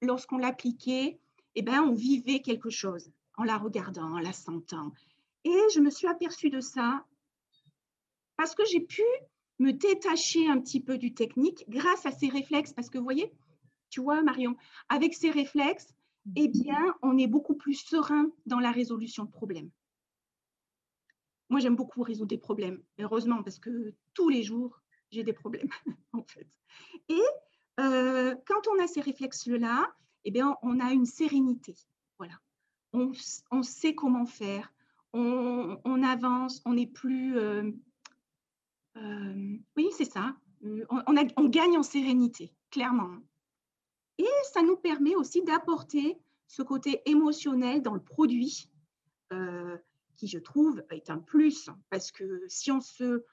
lorsqu'on 0.01 0.37
l'appliquait, 0.37 1.19
eh 1.55 1.61
ben, 1.61 1.81
on 1.83 1.93
vivait 1.93 2.41
quelque 2.41 2.69
chose 2.69 3.11
en 3.37 3.43
la 3.43 3.57
regardant, 3.57 4.15
en 4.15 4.19
la 4.19 4.33
sentant. 4.33 4.91
Et 5.45 5.59
je 5.73 5.79
me 5.79 5.89
suis 5.89 6.07
aperçue 6.07 6.49
de 6.49 6.59
ça 6.59 7.05
parce 8.37 8.55
que 8.55 8.63
j'ai 8.65 8.81
pu 8.81 9.03
me 9.59 9.71
détacher 9.71 10.47
un 10.47 10.59
petit 10.59 10.81
peu 10.81 10.97
du 10.97 11.13
technique 11.13 11.65
grâce 11.69 12.05
à 12.05 12.11
ces 12.11 12.29
réflexes. 12.29 12.73
Parce 12.73 12.89
que 12.89 12.97
vous 12.97 13.03
voyez, 13.03 13.31
tu 13.89 14.01
vois, 14.01 14.21
Marion, 14.23 14.55
avec 14.87 15.13
ces 15.13 15.31
réflexes, 15.31 15.93
eh 16.35 16.47
bien, 16.47 16.95
on 17.01 17.17
est 17.17 17.27
beaucoup 17.27 17.55
plus 17.55 17.75
serein 17.75 18.29
dans 18.45 18.59
la 18.59 18.71
résolution 18.71 19.25
de 19.25 19.31
problèmes. 19.31 19.69
Moi, 21.49 21.59
j'aime 21.59 21.75
beaucoup 21.75 22.03
résoudre 22.03 22.29
des 22.29 22.37
problèmes, 22.37 22.81
heureusement, 22.99 23.41
parce 23.41 23.57
que 23.59 23.93
tous 24.13 24.29
les 24.29 24.43
jours, 24.43 24.81
j'ai 25.11 25.23
des 25.23 25.33
problèmes, 25.33 25.69
en 26.13 26.23
fait. 26.23 26.47
Et 27.07 27.21
euh, 27.79 28.35
quand 28.45 28.67
on 28.67 28.83
a 28.83 28.87
ces 28.87 29.01
réflexes-là, 29.01 29.91
eh 30.25 30.31
bien, 30.31 30.55
on 30.61 30.79
a 30.79 30.91
une 30.91 31.05
sérénité. 31.05 31.75
Voilà. 32.17 32.35
On, 32.93 33.63
sait 33.63 33.93
comment 33.95 34.25
faire, 34.25 34.73
on, 35.13 36.03
avance, 36.03 36.61
on 36.65 36.73
n'est 36.73 36.87
plus. 36.87 37.37
Euh, 37.37 37.71
euh, 38.97 39.57
oui, 39.75 39.89
c'est 39.97 40.09
ça. 40.09 40.35
On, 40.63 41.03
on, 41.37 41.47
gagne 41.47 41.77
en 41.77 41.83
sérénité, 41.83 42.53
clairement. 42.69 43.17
Et 44.17 44.27
ça 44.51 44.61
nous 44.61 44.75
permet 44.75 45.15
aussi 45.15 45.43
d'apporter 45.43 46.17
ce 46.47 46.61
côté 46.61 47.01
émotionnel 47.05 47.81
dans 47.81 47.93
le 47.93 48.03
produit, 48.03 48.69
euh, 49.31 49.77
qui 50.17 50.27
je 50.27 50.39
trouve 50.39 50.83
est 50.91 51.09
un 51.09 51.19
plus, 51.19 51.69
parce 51.89 52.11
que 52.11 52.43
si 52.47 52.71
on 52.71 52.81
se, 52.81 53.23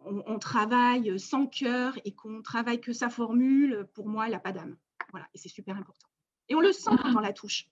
on, 0.00 0.38
travaille 0.38 1.18
sans 1.20 1.46
cœur 1.46 1.98
et 2.04 2.14
qu'on 2.14 2.40
travaille 2.40 2.80
que 2.80 2.94
sa 2.94 3.10
formule, 3.10 3.86
pour 3.92 4.08
moi, 4.08 4.26
elle 4.26 4.32
n'a 4.32 4.40
pas 4.40 4.52
d'âme. 4.52 4.78
Voilà, 5.10 5.26
et 5.34 5.38
c'est 5.38 5.50
super 5.50 5.76
important. 5.76 6.08
Et 6.48 6.54
on 6.54 6.60
le 6.60 6.72
sent 6.72 6.90
quand 7.02 7.14
on 7.14 7.20
la 7.20 7.32
touche. 7.32 7.68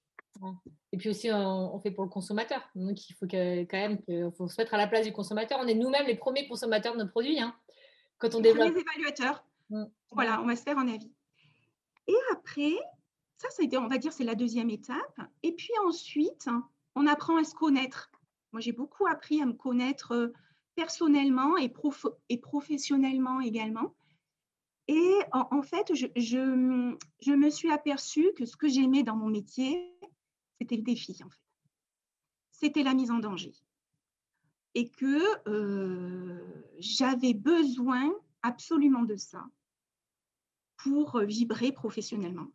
Et 0.92 0.96
puis 0.96 1.10
aussi, 1.10 1.30
on, 1.32 1.78
fait 1.80 1.90
pour 1.90 2.04
le 2.04 2.10
consommateur. 2.10 2.60
Donc, 2.74 3.08
il 3.08 3.14
faut 3.14 3.26
que, 3.26 3.62
quand 3.62 3.76
même 3.76 3.98
faut 4.32 4.48
se 4.48 4.60
mettre 4.60 4.74
à 4.74 4.78
la 4.78 4.86
place 4.86 5.06
du 5.06 5.12
consommateur. 5.12 5.58
On 5.62 5.66
est 5.66 5.74
nous-mêmes 5.74 6.06
les 6.06 6.16
premiers 6.16 6.46
consommateurs 6.48 6.94
de 6.94 7.02
nos 7.02 7.08
produits. 7.08 7.40
Hein, 7.40 7.54
quand 8.18 8.34
on 8.34 8.40
développe. 8.40 8.74
Les 8.74 8.80
évaluateurs. 8.80 9.44
Mmh. 9.70 9.84
Voilà, 10.10 10.40
on 10.42 10.46
va 10.46 10.56
se 10.56 10.62
faire 10.62 10.78
un 10.78 10.88
avis. 10.88 11.12
Et 12.06 12.16
après, 12.32 12.74
ça, 13.38 13.48
ça 13.50 13.62
on 13.80 13.88
va 13.88 13.98
dire, 13.98 14.12
c'est 14.12 14.24
la 14.24 14.34
deuxième 14.34 14.70
étape. 14.70 15.20
Et 15.42 15.52
puis 15.52 15.72
ensuite, 15.86 16.48
on 16.94 17.06
apprend 17.06 17.36
à 17.36 17.44
se 17.44 17.54
connaître. 17.54 18.10
Moi, 18.52 18.60
j'ai 18.60 18.72
beaucoup 18.72 19.06
appris 19.06 19.42
à 19.42 19.46
me 19.46 19.52
connaître 19.52 20.12
euh, 20.12 20.32
personnellement 20.76 21.56
et, 21.56 21.72
et 22.28 22.38
professionnellement 22.38 23.40
également. 23.40 23.94
Et 24.86 25.18
en, 25.32 25.62
fait, 25.62 25.94
je, 25.94 26.06
je, 26.14 27.32
me 27.32 27.50
suis 27.50 27.70
aperçue 27.70 28.30
que 28.36 28.44
ce 28.44 28.54
que 28.54 28.68
j'aimais 28.68 29.02
dans 29.02 29.16
mon 29.16 29.28
métier, 29.28 29.93
c'était 30.58 30.76
le 30.76 30.82
défi, 30.82 31.16
en 31.24 31.30
fait. 31.30 31.40
C'était 32.52 32.82
la 32.82 32.94
mise 32.94 33.10
en 33.10 33.18
danger. 33.18 33.52
Et 34.74 34.88
que 34.88 35.48
euh, 35.48 36.72
j'avais 36.78 37.34
besoin 37.34 38.12
absolument 38.42 39.02
de 39.02 39.16
ça 39.16 39.44
pour 40.76 41.20
vibrer 41.20 41.72
professionnellement. 41.72 42.48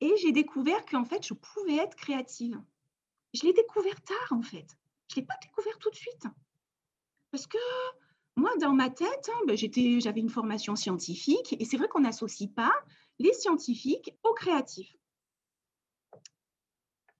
Et 0.00 0.12
j'ai 0.20 0.32
découvert 0.32 0.84
qu'en 0.86 1.04
fait, 1.04 1.24
je 1.24 1.34
pouvais 1.34 1.76
être 1.76 1.96
créative. 1.96 2.60
Je 3.34 3.44
l'ai 3.44 3.52
découvert 3.52 4.02
tard, 4.02 4.32
en 4.32 4.42
fait. 4.42 4.76
Je 5.08 5.16
ne 5.16 5.20
l'ai 5.20 5.26
pas 5.26 5.36
découvert 5.40 5.78
tout 5.78 5.90
de 5.90 5.94
suite. 5.94 6.26
Parce 7.30 7.46
que 7.46 7.58
moi, 8.36 8.50
dans 8.60 8.72
ma 8.74 8.90
tête, 8.90 9.30
hein, 9.32 9.40
ben, 9.46 9.56
j'avais 9.56 10.20
une 10.20 10.28
formation 10.28 10.74
scientifique 10.74 11.54
et 11.58 11.64
c'est 11.64 11.76
vrai 11.76 11.88
qu'on 11.88 12.00
n'associe 12.00 12.50
pas 12.50 12.72
les 13.18 13.32
scientifiques 13.32 14.14
aux 14.22 14.34
créatifs. 14.34 14.96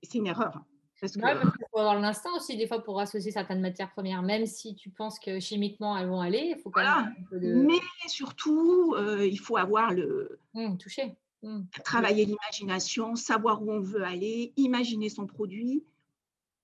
C'est 0.03 0.19
une 0.19 0.27
erreur. 0.27 0.61
Parce 1.01 1.17
que... 1.17 1.21
Ouais, 1.21 1.35
parce 1.35 1.57
faut 1.73 1.79
avoir 1.81 1.99
l'instinct 1.99 2.31
aussi, 2.37 2.57
des 2.57 2.69
fois, 2.69 2.83
pour 2.83 3.01
associer 3.01 3.33
certaines 3.33 3.61
matières 3.61 3.91
premières, 3.91 4.23
même 4.23 4.47
si 4.47 4.77
tu 4.77 4.89
penses 4.89 5.19
que 5.19 5.41
chimiquement 5.41 5.97
elles 5.99 6.09
vont 6.09 6.21
aller. 6.21 6.55
Il 6.57 6.61
faut 6.63 6.71
quand 6.71 6.83
même 6.83 7.13
un 7.19 7.25
peu 7.29 7.41
de... 7.41 7.55
Mais 7.55 7.81
surtout, 8.07 8.95
euh, 8.97 9.27
il 9.27 9.39
faut 9.39 9.57
avoir 9.57 9.93
le. 9.93 10.39
Mmh, 10.55 10.77
toucher. 10.77 11.17
Mmh. 11.43 11.63
Travailler 11.85 12.25
l'imagination, 12.25 13.17
savoir 13.17 13.63
où 13.63 13.73
on 13.73 13.81
veut 13.81 14.05
aller, 14.05 14.53
imaginer 14.57 15.09
son 15.09 15.27
produit. 15.27 15.85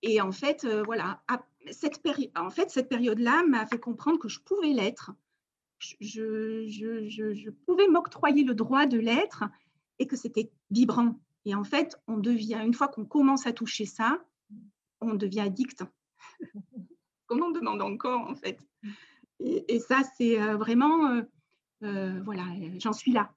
Et 0.03 0.21
en 0.21 0.31
fait, 0.31 0.65
euh, 0.65 0.85
voilà, 0.85 1.21
cette, 1.73 2.01
en 2.37 2.51
fait, 2.51 2.71
cette 2.71 2.89
période-là 2.89 3.43
m'a 3.49 3.67
fait 3.67 3.81
comprendre 3.81 4.21
que 4.21 4.29
je 4.29 4.39
pouvais 4.39 4.73
l'être. 4.73 5.11
Je, 5.81 6.65
je, 6.69 7.09
je, 7.09 7.35
je 7.35 7.51
pouvais 7.51 7.89
m'octroyer 7.89 8.45
le 8.45 8.55
droit 8.55 8.87
de 8.87 8.99
l'être 8.99 9.45
et 9.99 10.07
que 10.07 10.17
c'était 10.17 10.53
vibrant. 10.71 11.19
Et 11.49 11.55
en 11.55 11.65
fait, 11.65 11.97
on 12.07 12.19
devient, 12.19 12.61
une 12.63 12.75
fois 12.75 12.89
qu'on 12.89 13.07
commence 13.07 13.47
à 13.47 13.55
toucher 13.55 13.87
ça, 13.87 14.23
on 15.01 15.15
devient 15.15 15.41
addict. 15.41 15.83
Qu'on 17.27 17.41
en 17.41 17.51
demande 17.51 17.81
encore, 17.81 18.29
en 18.29 18.35
fait. 18.35 18.59
Et, 19.41 19.81
ça, 19.81 20.03
c'est 20.19 20.39
euh, 20.39 20.59
vraiment, 20.59 21.11
euh, 21.11 21.23
euh, 21.85 22.21
voilà, 22.23 22.45
j'en 22.77 22.93
suis 22.93 23.13
là 23.13 23.33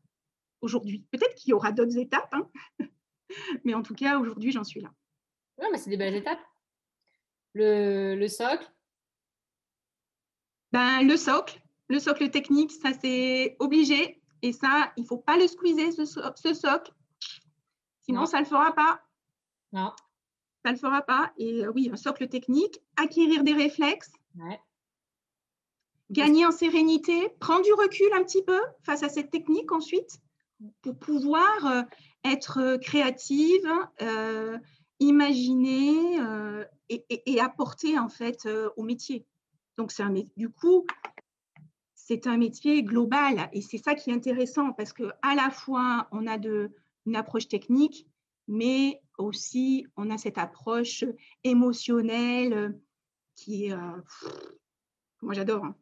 aujourd'hui. 0.59 1.05
Peut-être 1.11 1.35
qu'il 1.35 1.51
y 1.51 1.53
aura 1.53 1.71
d'autres 1.71 1.97
étapes, 1.97 2.33
hein. 2.33 2.49
mais 3.63 3.73
en 3.73 3.81
tout 3.81 3.95
cas, 3.95 4.19
aujourd'hui, 4.19 4.51
j'en 4.51 4.65
suis 4.65 4.81
là. 4.81 4.91
Oui, 5.57 5.67
mais 5.71 5.77
c'est 5.77 5.89
des 5.89 5.97
belles 5.97 6.15
étapes. 6.15 6.41
Le, 7.53 8.15
le 8.15 8.27
socle? 8.27 8.69
Ben, 10.73 11.01
Le 11.03 11.15
socle, 11.15 11.61
le 11.87 11.99
socle 11.99 12.29
technique, 12.29 12.71
ça 12.71 12.91
c'est 12.91 13.55
obligé. 13.59 14.21
Et 14.41 14.51
ça, 14.51 14.91
il 14.97 15.03
ne 15.03 15.07
faut 15.07 15.17
pas 15.17 15.37
le 15.37 15.47
squeezer, 15.47 15.93
ce, 15.93 16.03
ce 16.05 16.53
socle. 16.53 16.91
Sinon, 18.01 18.25
ça 18.25 18.37
ne 18.37 18.43
le 18.43 18.49
fera 18.49 18.73
pas. 18.73 19.01
Non. 19.71 19.91
Ça 20.63 20.71
ne 20.71 20.75
le 20.75 20.79
fera 20.79 21.01
pas. 21.01 21.31
Et 21.37 21.65
euh, 21.65 21.71
oui, 21.73 21.89
un 21.91 21.97
socle 21.97 22.27
technique, 22.27 22.79
acquérir 22.97 23.43
des 23.43 23.53
réflexes. 23.53 24.11
Gagner 26.09 26.45
en 26.45 26.51
sérénité, 26.51 27.29
prendre 27.39 27.63
du 27.63 27.73
recul 27.73 28.11
un 28.13 28.23
petit 28.23 28.43
peu 28.43 28.59
face 28.83 29.03
à 29.03 29.09
cette 29.09 29.31
technique 29.31 29.71
ensuite 29.71 30.19
pour 30.81 30.97
pouvoir 30.99 31.65
euh, 31.65 31.81
être 32.25 32.59
euh, 32.59 32.77
créative, 32.77 33.67
imaginer 34.99 36.19
et, 36.89 37.39
apporter 37.39 37.97
en 37.97 38.09
fait 38.09 38.47
au 38.75 38.83
métier. 38.83 39.25
Donc 39.77 39.91
c'est 39.91 40.03
un 40.03 40.13
du 40.37 40.49
coup 40.49 40.85
c'est 41.95 42.27
un 42.27 42.37
métier 42.37 42.83
global 42.83 43.49
et 43.53 43.61
c'est 43.61 43.77
ça 43.77 43.95
qui 43.95 44.11
est 44.11 44.13
intéressant 44.13 44.73
parce 44.73 44.93
que 44.93 45.11
à 45.21 45.33
la 45.33 45.49
fois 45.49 46.07
on 46.11 46.27
a 46.27 46.37
de 46.37 46.71
une 47.05 47.15
approche 47.15 47.47
technique, 47.47 48.07
mais 48.47 49.01
aussi 49.17 49.85
on 49.97 50.09
a 50.09 50.17
cette 50.17 50.37
approche 50.37 51.03
émotionnelle 51.43 52.79
qui 53.35 53.65
est, 53.65 53.73
euh, 53.73 54.01
moi 55.21 55.33
j'adore. 55.33 55.65
Hein. 55.65 55.75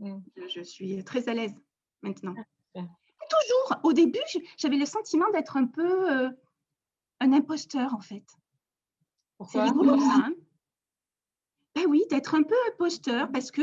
Mmh. 0.00 0.18
Je, 0.48 0.60
suis 0.60 1.02
très 1.04 1.28
à 1.28 1.34
l'aise 1.34 1.54
maintenant. 2.02 2.34
Ah, 2.74 2.82
toujours, 3.30 3.80
au 3.84 3.92
début, 3.92 4.20
j'avais 4.58 4.76
le 4.76 4.86
sentiment 4.86 5.30
d'être 5.30 5.56
un 5.56 5.66
peu 5.66 6.12
euh, 6.12 6.30
un 7.20 7.32
imposteur 7.32 7.94
en 7.94 8.00
fait. 8.00 8.24
C'est 9.48 9.60
rigolo 9.60 9.98
ça. 9.98 10.24
Hein. 10.24 10.34
ben 11.74 11.84
oui, 11.88 12.04
d'être 12.10 12.34
un 12.34 12.42
peu 12.42 12.54
imposteur 12.72 13.30
parce 13.32 13.50
que 13.50 13.62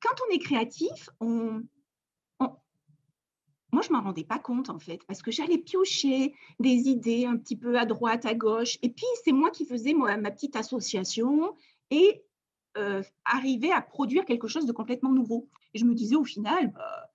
quand 0.00 0.14
on 0.26 0.34
est 0.34 0.38
créatif, 0.38 1.08
on, 1.20 1.62
moi, 3.72 3.80
je 3.82 3.88
ne 3.88 3.96
m'en 3.96 4.02
rendais 4.02 4.24
pas 4.24 4.38
compte, 4.38 4.68
en 4.68 4.78
fait, 4.78 5.02
parce 5.06 5.22
que 5.22 5.30
j'allais 5.30 5.56
piocher 5.56 6.34
des 6.60 6.88
idées 6.88 7.24
un 7.24 7.38
petit 7.38 7.56
peu 7.56 7.78
à 7.78 7.86
droite, 7.86 8.26
à 8.26 8.34
gauche. 8.34 8.78
Et 8.82 8.90
puis, 8.90 9.06
c'est 9.24 9.32
moi 9.32 9.50
qui 9.50 9.64
faisais 9.64 9.94
moi, 9.94 10.14
ma 10.18 10.30
petite 10.30 10.56
association 10.56 11.56
et 11.90 12.22
euh, 12.76 13.02
arriver 13.24 13.72
à 13.72 13.80
produire 13.80 14.26
quelque 14.26 14.46
chose 14.46 14.66
de 14.66 14.72
complètement 14.72 15.10
nouveau. 15.10 15.48
Et 15.72 15.78
je 15.78 15.86
me 15.86 15.94
disais, 15.94 16.16
au 16.16 16.24
final, 16.24 16.70
bah, 16.72 17.10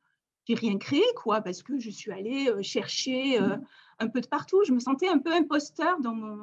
j'ai 0.48 0.56
rien 0.56 0.80
créé, 0.80 1.04
quoi, 1.16 1.42
parce 1.42 1.62
que 1.62 1.78
je 1.78 1.92
suis 1.92 2.12
allée 2.12 2.50
euh, 2.50 2.64
chercher 2.64 3.40
euh, 3.40 3.58
un 4.00 4.08
peu 4.08 4.20
de 4.20 4.28
partout. 4.28 4.64
Je 4.66 4.74
me 4.74 4.80
sentais 4.80 5.08
un 5.08 5.20
peu 5.20 5.32
imposteur 5.32 6.00
dans 6.00 6.16
mon, 6.16 6.42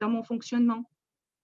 dans 0.00 0.08
mon 0.08 0.22
fonctionnement. 0.22 0.90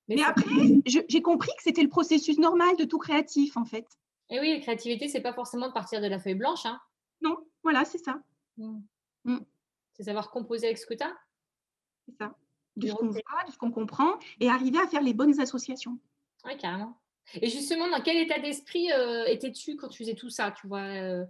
Mais, 0.09 0.23
après, 0.23 0.49
j'ai 0.87 1.21
compris 1.21 1.51
que 1.59 1.63
c'était 1.63 1.83
le 1.83 1.91
processus 1.91 2.39
normal 2.39 2.77
de 2.79 2.85
tout 2.85 2.99
créatif, 2.99 3.59
en 3.59 3.67
fait. 3.67 3.87
Et 4.31 4.41
oui, 4.41 4.55
la 4.55 4.61
créativité, 4.61 5.09
c'est 5.09 5.21
pas 5.21 5.35
forcément 5.35 5.69
de 5.69 5.73
partir 5.73 6.01
de 6.01 6.07
la 6.07 6.19
feuille 6.19 6.35
blanche. 6.35 6.65
Hein. 6.65 6.81
Non, 7.21 7.37
voilà, 7.67 7.85
c'est 7.85 7.99
ça. 7.99 8.23
Mmh. 8.59 8.79
Mmh. 9.25 9.39
C'est 9.95 10.05
savoir 10.05 10.31
composer 10.31 10.67
avec 10.67 10.79
ce 10.79 10.87
que 10.87 10.95
tu 10.95 11.03
as. 11.03 11.17
C'est 12.07 12.15
ça. 12.17 12.33
De 12.77 12.87
ce 12.87 12.93
qu'on 12.93 13.09
voit, 13.09 13.45
de 13.45 13.51
ce 13.51 13.59
qu'on 13.59 13.73
comprend 13.73 14.21
et 14.39 14.49
arriver 14.49 14.79
à 14.79 14.87
faire 14.87 15.03
les 15.03 15.15
bonnes 15.15 15.41
associations. 15.41 15.99
Oui, 16.45 16.57
carrément. 16.59 16.97
Et 17.35 17.49
justement, 17.49 17.89
dans 17.91 18.01
quel 18.03 18.19
état 18.19 18.39
d'esprit 18.39 18.93
euh, 18.93 19.25
étais-tu 19.27 19.75
quand 19.75 19.89
tu 19.89 20.05
faisais 20.05 20.15
tout 20.15 20.31
ça 20.31 20.53
Tu 20.53 20.69
vois, 20.69 20.83
euh, 20.83 21.25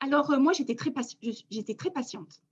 Alors, 0.00 0.36
moi, 0.40 0.52
j'étais 0.52 0.74
très, 0.74 0.92
j'étais 1.52 1.76
très 1.76 1.92
patiente. 1.92 2.42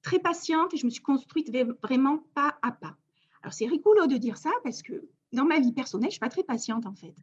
Très 0.00 0.18
patiente 0.18 0.72
et 0.72 0.78
je 0.78 0.86
me 0.86 0.90
suis 0.90 1.02
construite 1.02 1.54
vraiment 1.82 2.24
pas 2.32 2.58
à 2.62 2.72
pas. 2.72 2.96
Alors, 3.42 3.52
c'est 3.52 3.66
rigolo 3.66 4.06
de 4.06 4.16
dire 4.16 4.38
ça 4.38 4.50
parce 4.64 4.80
que 4.80 5.10
dans 5.34 5.44
ma 5.44 5.60
vie 5.60 5.72
personnelle, 5.72 6.04
je 6.04 6.06
ne 6.06 6.12
suis 6.12 6.20
pas 6.20 6.30
très 6.30 6.42
patiente 6.42 6.86
en 6.86 6.94
fait. 6.94 7.14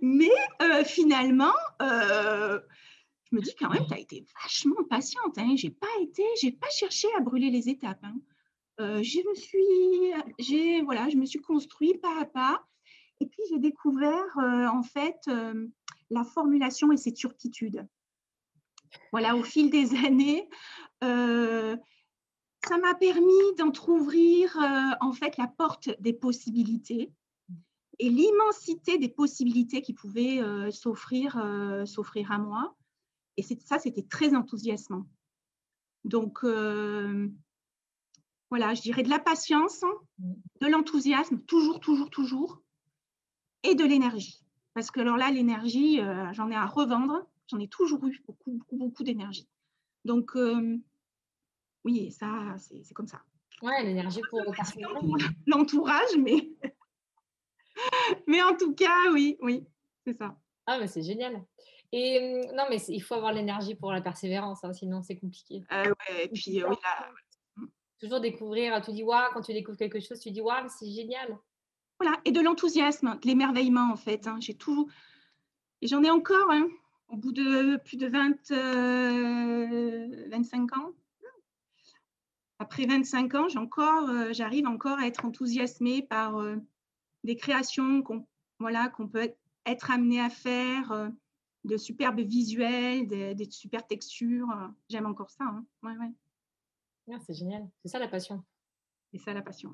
Mais 0.00 0.30
euh, 0.60 0.84
finalement, 0.84 1.54
euh, 1.80 2.60
je 3.30 3.36
me 3.36 3.40
dis 3.40 3.54
quand 3.58 3.70
même, 3.70 3.86
tu 3.86 3.94
as 3.94 3.98
été 3.98 4.24
vachement 4.42 4.82
patiente. 4.88 5.38
Hein. 5.38 5.54
J'ai 5.56 5.70
pas 5.70 5.86
été, 6.00 6.22
j'ai 6.40 6.52
pas 6.52 6.70
cherché 6.70 7.08
à 7.16 7.20
brûler 7.20 7.50
les 7.50 7.68
étapes. 7.68 8.02
Hein. 8.02 8.16
Euh, 8.80 9.02
je 9.02 9.18
me 9.28 9.34
suis, 9.34 10.24
j'ai 10.38 10.82
voilà, 10.82 11.08
je 11.08 11.16
me 11.16 11.26
suis 11.26 11.40
construit 11.40 11.94
pas 11.98 12.20
à 12.20 12.24
pas. 12.24 12.64
Et 13.20 13.26
puis 13.26 13.42
j'ai 13.50 13.58
découvert 13.58 14.36
en 14.36 14.82
fait 14.82 15.30
la 16.10 16.24
formulation 16.24 16.90
et 16.90 16.96
ses 16.96 17.12
turpitudes. 17.12 17.86
Voilà, 19.12 19.36
au 19.36 19.44
fil 19.44 19.70
des 19.70 19.94
années, 20.06 20.48
ça 21.00 22.78
m'a 22.78 22.94
permis 22.98 23.54
d'entrouvrir 23.58 24.58
en 25.00 25.12
fait 25.12 25.36
la 25.36 25.46
porte 25.46 25.90
des 26.00 26.12
possibilités 26.12 27.12
et 28.02 28.08
l'immensité 28.08 28.98
des 28.98 29.08
possibilités 29.08 29.80
qui 29.80 29.94
pouvaient 29.94 30.40
s'offrir, 30.72 31.40
s'offrir 31.84 32.32
à 32.32 32.38
moi. 32.38 32.74
Et 33.36 33.44
ça, 33.44 33.78
c'était 33.78 34.02
très 34.02 34.34
enthousiasmant. 34.34 35.06
Donc, 36.04 36.40
voilà, 38.50 38.74
je 38.74 38.82
dirais 38.82 39.04
de 39.04 39.08
la 39.08 39.20
patience, 39.20 39.82
de 40.18 40.66
l'enthousiasme, 40.66 41.38
toujours, 41.42 41.78
toujours, 41.78 42.10
toujours, 42.10 42.60
et 43.62 43.76
de 43.76 43.84
l'énergie. 43.84 44.42
Parce 44.74 44.90
que 44.90 44.98
alors 44.98 45.16
là, 45.16 45.30
l'énergie, 45.30 46.00
j'en 46.32 46.50
ai 46.50 46.56
à 46.56 46.66
revendre, 46.66 47.24
j'en 47.46 47.60
ai 47.60 47.68
toujours 47.68 48.04
eu 48.04 48.20
beaucoup, 48.26 48.50
beaucoup, 48.50 48.76
beaucoup 48.78 49.04
d'énergie. 49.04 49.48
Donc, 50.04 50.36
oui, 51.84 52.10
ça, 52.10 52.56
c'est 52.58 52.94
comme 52.94 53.06
ça. 53.06 53.22
Ouais, 53.62 53.84
l'énergie 53.84 54.22
pour 54.28 54.40
l'entourage, 55.46 56.16
mais 56.18 56.50
mais 58.26 58.42
en 58.42 58.56
tout 58.56 58.74
cas, 58.74 59.10
oui, 59.12 59.36
oui, 59.40 59.64
c'est 60.06 60.14
ça. 60.14 60.36
Ah, 60.66 60.78
mais 60.78 60.86
c'est 60.86 61.02
génial. 61.02 61.42
Et 61.92 62.20
mmh, 62.20 62.56
non, 62.56 62.64
mais 62.70 62.80
il 62.88 63.00
faut 63.00 63.14
avoir 63.14 63.32
l'énergie 63.32 63.74
pour 63.74 63.92
la 63.92 64.00
persévérance, 64.00 64.64
hein, 64.64 64.72
sinon 64.72 65.02
c'est 65.02 65.16
compliqué. 65.16 65.62
Ah 65.68 65.84
ouais, 65.84 66.24
et 66.24 66.28
puis 66.28 66.64
oui, 66.64 66.76
mmh. 67.56 67.66
Toujours 68.00 68.20
découvrir, 68.20 68.80
tu 68.82 68.92
dis 68.92 69.02
waouh, 69.02 69.32
quand 69.34 69.42
tu 69.42 69.52
découvres 69.52 69.78
quelque 69.78 70.00
chose, 70.00 70.20
tu 70.20 70.30
dis 70.30 70.40
waouh, 70.40 70.68
c'est 70.68 70.90
génial. 70.90 71.38
Voilà, 72.00 72.18
et 72.24 72.32
de 72.32 72.40
l'enthousiasme, 72.40 73.18
de 73.20 73.28
l'émerveillement 73.28 73.92
en 73.92 73.96
fait. 73.96 74.26
Hein. 74.26 74.38
J'ai 74.40 74.54
toujours, 74.54 74.88
et 75.82 75.86
j'en 75.86 76.02
ai 76.02 76.10
encore, 76.10 76.50
hein, 76.50 76.66
au 77.08 77.16
bout 77.16 77.32
de 77.32 77.76
plus 77.84 77.96
de 77.96 78.08
20, 78.08 78.50
25 80.30 80.72
euh, 80.72 80.80
ans. 80.80 80.92
Après 82.58 82.86
25 82.86 83.34
ans, 83.34 83.48
encore, 83.56 84.08
euh, 84.08 84.32
j'arrive 84.32 84.66
encore 84.66 84.98
à 84.98 85.06
être 85.06 85.24
enthousiasmée 85.24 86.02
par 86.02 86.38
euh, 86.38 86.56
des 87.24 87.36
créations 87.36 88.02
qu'on 88.02 88.26
voilà, 88.58 88.88
qu'on 88.90 89.08
peut 89.08 89.34
être, 89.66 89.90
amené 89.90 90.20
à 90.20 90.30
faire, 90.30 91.10
de 91.64 91.76
superbes 91.76 92.20
visuels, 92.20 93.06
des, 93.08 93.50
super 93.50 93.86
textures. 93.86 94.48
J'aime 94.88 95.06
encore 95.06 95.30
ça. 95.30 95.44
Hein. 95.44 95.64
Ouais, 95.82 95.96
ouais. 95.96 96.12
Ah, 97.12 97.18
c'est 97.26 97.34
génial. 97.34 97.68
C'est 97.82 97.88
ça 97.88 97.98
la 97.98 98.08
passion. 98.08 98.44
C'est 99.10 99.18
ça 99.18 99.32
la 99.32 99.42
passion. 99.42 99.70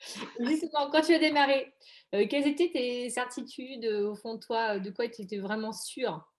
Justement, 0.40 0.90
quand 0.90 1.02
tu 1.02 1.14
as 1.14 1.18
démarré, 1.18 1.74
quelles 2.10 2.46
étaient 2.46 2.70
tes 2.70 3.10
certitudes 3.10 3.84
au 3.84 4.14
fond 4.14 4.34
de 4.34 4.40
toi 4.40 4.78
De 4.78 4.90
quoi 4.90 5.08
tu 5.08 5.22
étais 5.22 5.38
vraiment 5.38 5.72
sûre? 5.72 6.32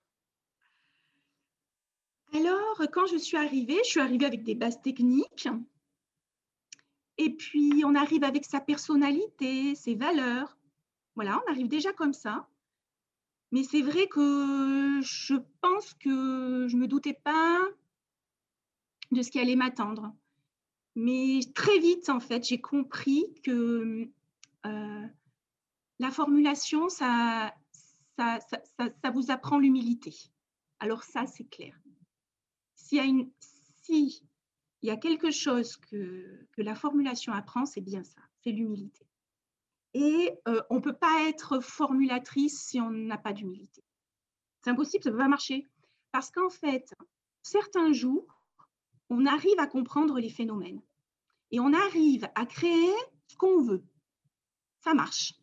Alors, 2.34 2.82
quand 2.92 3.06
je 3.06 3.18
suis 3.18 3.38
arrivée, 3.38 3.78
je 3.84 3.90
suis 3.90 4.00
arrivée 4.00 4.26
avec 4.26 4.44
des 4.44 4.56
bases 4.56 4.82
techniques. 4.82 5.48
Et 7.18 7.32
puis, 7.36 7.84
on 7.86 7.96
arrive 7.96 8.24
avec 8.24 8.46
sa 8.46 8.60
personnalité, 8.60 9.76
ses 9.76 9.96
valeurs. 9.96 10.58
Voilà, 11.16 11.42
on 11.46 11.52
arrive 11.52 11.68
déjà 11.68 11.94
comme 11.94 12.14
ça. 12.14 12.48
Mais 13.52 13.64
c'est 13.64 13.82
vrai 13.82 14.08
que 14.08 15.00
je 15.02 15.36
pense 15.62 15.94
que 15.96 16.68
je 16.68 16.76
ne 16.76 16.82
me 16.82 16.88
doutais 16.88 17.20
pas 17.24 17.60
de 19.12 19.22
ce 19.22 19.32
qui 19.32 19.40
allait 19.40 19.56
m'attendre. 19.56 20.14
Mais 20.96 21.40
très 21.56 21.80
vite, 21.80 22.10
en 22.10 22.20
fait, 22.20 22.46
j'ai 22.46 22.60
compris 22.60 23.26
que 23.44 24.10
euh, 24.66 25.08
la 26.00 26.12
formulation, 26.12 26.90
ça, 26.90 27.54
ça, 28.18 28.40
ça 28.80 29.12
vous 29.12 29.32
apprend 29.32 29.60
l'humilité. 29.60 30.14
Alors 30.80 31.04
ça, 31.04 31.26
c'est 31.26 31.48
clair 31.50 31.74
s'il 32.88 32.98
y 32.98 33.02
a 33.02 33.06
une, 33.06 33.30
si 33.84 34.24
il 34.82 34.88
y 34.88 34.92
a 34.92 34.98
quelque 34.98 35.32
chose 35.32 35.78
que, 35.78 36.48
que 36.52 36.62
la 36.62 36.76
formulation 36.76 37.34
apprend, 37.34 37.66
c'est 37.66 37.82
bien 37.82 38.04
ça, 38.04 38.22
c'est 38.44 38.52
l'humilité. 38.52 39.06
Et 39.94 40.32
euh, 40.48 40.62
on 40.70 40.76
ne 40.76 40.82
peut 40.82 40.98
pas 40.98 41.28
être 41.28 41.60
formulatrice 41.60 42.62
si 42.62 42.80
on 42.80 42.92
n'a 42.92 43.18
pas 43.18 43.34
d'humilité. 43.34 43.84
C'est 44.62 44.70
impossible, 44.70 45.04
ça 45.04 45.10
ne 45.10 45.16
peut 45.16 45.22
pas 45.22 45.28
marcher. 45.28 45.66
Parce 46.12 46.30
qu'en 46.30 46.50
fait, 46.50 46.94
certains 47.42 47.94
jours, 47.94 48.42
on 49.10 49.26
arrive 49.26 49.60
à 49.60 49.68
comprendre 49.68 50.20
les 50.20 50.30
phénomènes 50.30 50.82
et 51.52 51.60
on 51.60 51.74
arrive 51.74 52.28
à 52.36 52.46
créer 52.46 52.94
ce 53.28 53.38
qu'on 53.38 53.62
veut. 53.62 53.84
Ça 54.82 54.94
marche. 54.94 55.34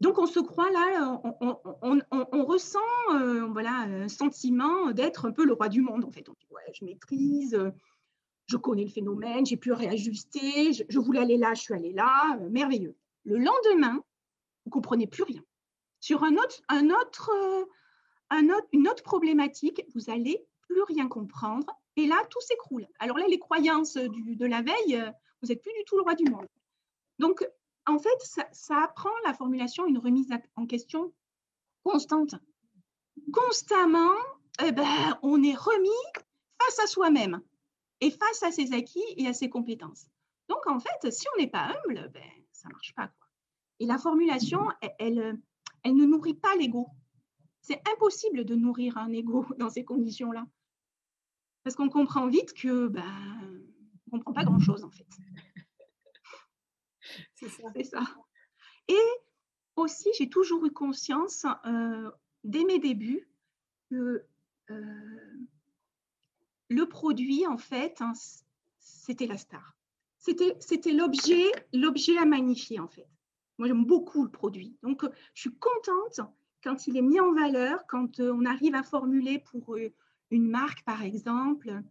Donc 0.00 0.18
on 0.18 0.26
se 0.26 0.40
croit 0.40 0.70
là, 0.70 1.20
on, 1.82 2.44
ressent 2.44 2.78
euh, 3.12 3.54
un 3.54 4.08
sentiment 4.08 4.92
d'être 4.92 5.26
un 5.26 5.32
peu 5.32 5.44
le 5.44 5.52
roi 5.52 5.68
du 5.68 5.82
monde 5.82 6.04
en 6.04 6.10
fait. 6.10 6.28
On 6.28 6.32
dit 6.32 6.46
je 6.72 6.84
maîtrise, 6.84 7.58
je 8.46 8.56
connais 8.56 8.84
le 8.84 8.90
phénomène, 8.90 9.44
j'ai 9.44 9.56
pu 9.56 9.72
réajuster, 9.72 10.72
je, 10.72 10.98
voulais 10.98 11.20
aller 11.20 11.36
là, 11.36 11.52
je 11.54 11.62
suis 11.62 11.74
allée 11.74 11.92
là, 11.92 12.38
euh, 12.40 12.48
merveilleux. 12.48 12.96
Le 13.24 13.36
lendemain, 13.36 14.02
vous 14.64 14.70
comprenez 14.70 15.06
plus 15.06 15.24
rien. 15.24 15.42
Sur 16.00 16.24
euh, 16.24 16.28
un 16.68 16.90
autre, 16.90 17.30
une 18.72 18.88
autre 18.88 19.02
problématique, 19.02 19.84
vous 19.94 20.10
allez 20.10 20.46
plus 20.62 20.82
rien 20.82 21.08
comprendre 21.08 21.66
et 21.96 22.06
là 22.06 22.16
tout 22.30 22.40
s'écroule. 22.40 22.86
Alors 23.00 23.18
là, 23.18 23.26
les 23.28 23.38
croyances 23.38 23.94
de 23.94 24.46
la 24.46 24.62
veille, 24.62 25.02
vous 25.42 25.48
n'êtes 25.48 25.62
plus 25.62 25.72
du 25.72 25.84
tout 25.84 25.96
le 25.96 26.02
roi 26.02 26.14
du 26.14 26.24
monde. 26.30 26.46
Donc 27.18 27.46
en 27.90 27.98
fait, 27.98 28.46
ça, 28.52 28.82
apprend 28.82 29.10
la 29.24 29.34
formulation, 29.34 29.86
une 29.86 29.98
remise 29.98 30.28
en 30.56 30.66
question 30.66 31.12
constante. 31.82 32.34
Constamment, 33.32 34.16
eh 34.64 34.72
ben, 34.72 35.18
on 35.22 35.42
est 35.42 35.54
remis 35.54 35.88
face 36.58 36.78
à 36.78 36.86
soi-même 36.86 37.40
et 38.00 38.10
face 38.10 38.42
à 38.42 38.52
ses 38.52 38.72
acquis 38.72 39.04
et 39.16 39.26
à 39.26 39.32
ses 39.32 39.50
compétences. 39.50 40.06
Donc, 40.48 40.66
en 40.66 40.78
fait, 40.80 41.10
si 41.10 41.26
on 41.34 41.40
n'est 41.40 41.50
pas 41.50 41.68
humble, 41.68 42.10
ben, 42.12 42.30
ça 42.52 42.68
ne 42.68 42.72
marche 42.72 42.94
pas. 42.94 43.08
Quoi. 43.08 43.28
Et 43.80 43.86
la 43.86 43.98
formulation, 43.98 44.68
elle, 44.98 45.38
elle, 45.82 45.94
ne 45.96 46.06
nourrit 46.06 46.34
pas 46.34 46.54
l'ego. 46.56 46.88
C'est 47.60 47.80
impossible 47.92 48.44
de 48.44 48.54
nourrir 48.54 48.96
un 48.98 49.12
ego 49.12 49.46
dans 49.58 49.70
ces 49.70 49.84
conditions-là. 49.84 50.46
Parce 51.62 51.76
qu'on 51.76 51.88
comprend 51.88 52.26
vite 52.28 52.54
que 52.54 52.88
ben, 52.88 53.04
on 54.12 54.16
ne 54.16 54.22
comprend 54.22 54.32
pas 54.32 54.44
grand-chose, 54.44 54.84
en 54.84 54.90
fait. 54.90 55.06
C'est 57.40 57.84
ça. 57.84 58.02
Et 58.88 59.08
aussi, 59.76 60.10
j'ai 60.18 60.28
toujours 60.28 60.64
eu 60.66 60.70
conscience, 60.70 61.46
euh, 61.66 62.10
dès 62.44 62.64
mes 62.64 62.78
débuts, 62.78 63.28
que 63.90 64.24
euh, 64.70 65.46
le 66.68 66.86
produit, 66.86 67.46
en 67.46 67.58
fait, 67.58 68.00
hein, 68.00 68.12
c'était 68.78 69.26
la 69.26 69.36
star. 69.36 69.76
C'était 70.18 70.92
l'objet, 70.92 71.50
l'objet 71.72 72.18
à 72.18 72.26
magnifier, 72.26 72.78
en 72.78 72.88
fait. 72.88 73.08
Moi, 73.58 73.68
j'aime 73.68 73.84
beaucoup 73.84 74.24
le 74.24 74.30
produit. 74.30 74.76
Donc, 74.82 75.04
je 75.34 75.40
suis 75.40 75.54
contente 75.58 76.20
quand 76.62 76.86
il 76.86 76.96
est 76.96 77.02
mis 77.02 77.20
en 77.20 77.32
valeur, 77.32 77.86
quand 77.86 78.20
euh, 78.20 78.32
on 78.32 78.44
arrive 78.44 78.74
à 78.74 78.82
formuler 78.82 79.38
pour 79.38 79.76
une 80.30 80.48
marque, 80.48 80.84
par 80.84 81.02
exemple, 81.02 81.82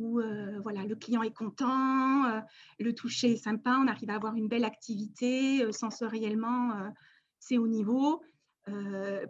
où 0.00 0.18
euh, 0.18 0.58
voilà, 0.60 0.84
le 0.84 0.96
client 0.96 1.22
est 1.22 1.34
content, 1.34 2.24
euh, 2.24 2.40
le 2.78 2.94
toucher 2.94 3.32
est 3.32 3.36
sympa, 3.36 3.78
on 3.80 3.86
arrive 3.86 4.10
à 4.10 4.14
avoir 4.14 4.34
une 4.34 4.48
belle 4.48 4.64
activité 4.64 5.62
euh, 5.62 5.72
sensoriellement, 5.72 6.90
c'est 7.38 7.58
au 7.58 7.68
niveau. 7.68 8.22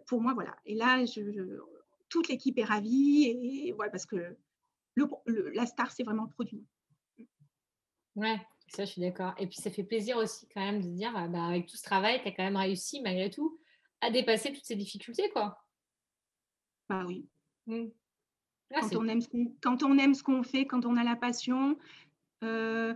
pour 0.06 0.20
moi, 0.20 0.32
voilà. 0.32 0.56
Et 0.64 0.74
là, 0.74 1.04
je, 1.04 1.58
toute 2.08 2.28
l'équipe 2.28 2.58
est 2.58 2.64
ravie 2.64 3.24
et, 3.24 3.72
voilà, 3.72 3.90
parce 3.90 4.06
que 4.06 4.36
le, 4.94 5.50
la 5.54 5.66
star, 5.66 5.90
c'est 5.90 6.04
vraiment 6.04 6.24
le 6.24 6.30
produit. 6.30 6.64
Ouais, 8.14 8.40
ça, 8.68 8.84
je 8.84 8.92
suis 8.92 9.00
d'accord. 9.00 9.34
Et 9.38 9.46
puis, 9.46 9.56
ça 9.56 9.70
fait 9.70 9.84
plaisir 9.84 10.16
aussi 10.18 10.46
quand 10.54 10.60
même 10.60 10.80
de 10.80 10.84
se 10.84 10.94
dire, 10.94 11.12
bah, 11.12 11.46
avec 11.46 11.66
tout 11.66 11.76
ce 11.76 11.82
travail, 11.82 12.20
tu 12.22 12.28
as 12.28 12.32
quand 12.32 12.44
même 12.44 12.56
réussi, 12.56 13.00
malgré 13.00 13.30
tout, 13.30 13.58
à 14.00 14.10
dépasser 14.10 14.52
toutes 14.52 14.64
ces 14.64 14.76
difficultés, 14.76 15.30
quoi. 15.30 15.58
Bah 16.88 17.04
oui. 17.06 17.28
Mmh. 17.66 17.86
Ah, 18.72 18.80
quand, 18.82 18.96
on 18.96 19.08
aime, 19.08 19.20
quand 19.60 19.82
on 19.82 19.98
aime 19.98 20.14
ce 20.14 20.22
qu'on 20.22 20.42
fait, 20.42 20.66
quand 20.66 20.84
on 20.86 20.96
a 20.96 21.02
la 21.02 21.16
passion, 21.16 21.76
euh, 22.44 22.94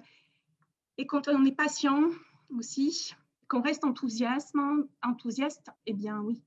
et 0.99 1.07
quand 1.07 1.29
on 1.29 1.45
est 1.45 1.53
patient 1.53 2.11
aussi, 2.57 3.13
qu'on 3.49 3.61
reste 3.61 3.85
enthousiaste, 3.85 4.55
enthousiaste, 5.03 5.71
eh 5.87 5.93
bien 5.93 6.21
oui. 6.21 6.43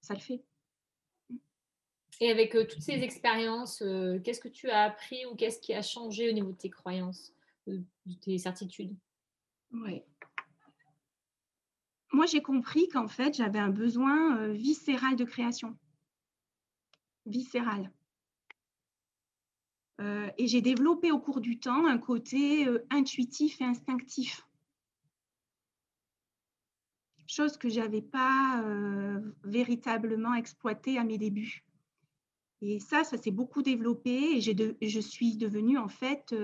ça 0.00 0.14
le 0.14 0.20
fait. 0.20 0.42
Et 2.20 2.30
avec 2.30 2.52
toutes 2.52 2.82
ces 2.82 3.02
expériences, 3.02 3.82
qu'est-ce 4.24 4.40
que 4.40 4.48
tu 4.48 4.70
as 4.70 4.82
appris 4.82 5.24
ou 5.26 5.34
qu'est-ce 5.34 5.60
qui 5.60 5.74
a 5.74 5.82
changé 5.82 6.28
au 6.28 6.32
niveau 6.32 6.52
de 6.52 6.56
tes 6.56 6.70
croyances, 6.70 7.32
de 7.66 7.84
tes 8.20 8.38
certitudes? 8.38 8.96
Oui. 9.72 10.02
Moi, 12.12 12.26
j'ai 12.26 12.42
compris 12.42 12.88
qu'en 12.88 13.08
fait, 13.08 13.34
j'avais 13.34 13.58
un 13.58 13.70
besoin 13.70 14.48
viscéral 14.48 15.16
de 15.16 15.24
création. 15.24 15.76
Viscéral. 17.24 17.90
Et 20.38 20.46
j'ai 20.46 20.60
développé 20.60 21.12
au 21.12 21.18
cours 21.18 21.40
du 21.40 21.58
temps 21.58 21.86
un 21.86 21.98
côté 21.98 22.66
intuitif 22.90 23.60
et 23.60 23.64
instinctif 23.64 24.46
chose 27.32 27.56
que 27.56 27.68
je 27.68 27.80
n'avais 27.80 28.02
pas 28.02 28.62
véritablement 29.44 30.34
exploitée 30.34 30.98
à 30.98 31.04
mes 31.04 31.18
débuts. 31.18 31.64
Et 32.60 32.78
ça, 32.78 33.04
ça 33.04 33.16
s'est 33.16 33.30
beaucoup 33.30 33.62
développé 33.62 34.36
et 34.36 34.88
je 34.88 35.00
suis 35.00 35.36
devenue 35.36 35.78
en 35.78 35.88
fait 35.88 36.34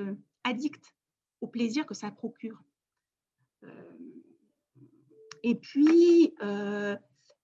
addict 0.45 0.95
au 1.41 1.47
plaisir 1.47 1.87
que 1.87 1.95
ça 1.95 2.11
procure. 2.11 2.63
et 5.43 5.55
puis, 5.55 6.35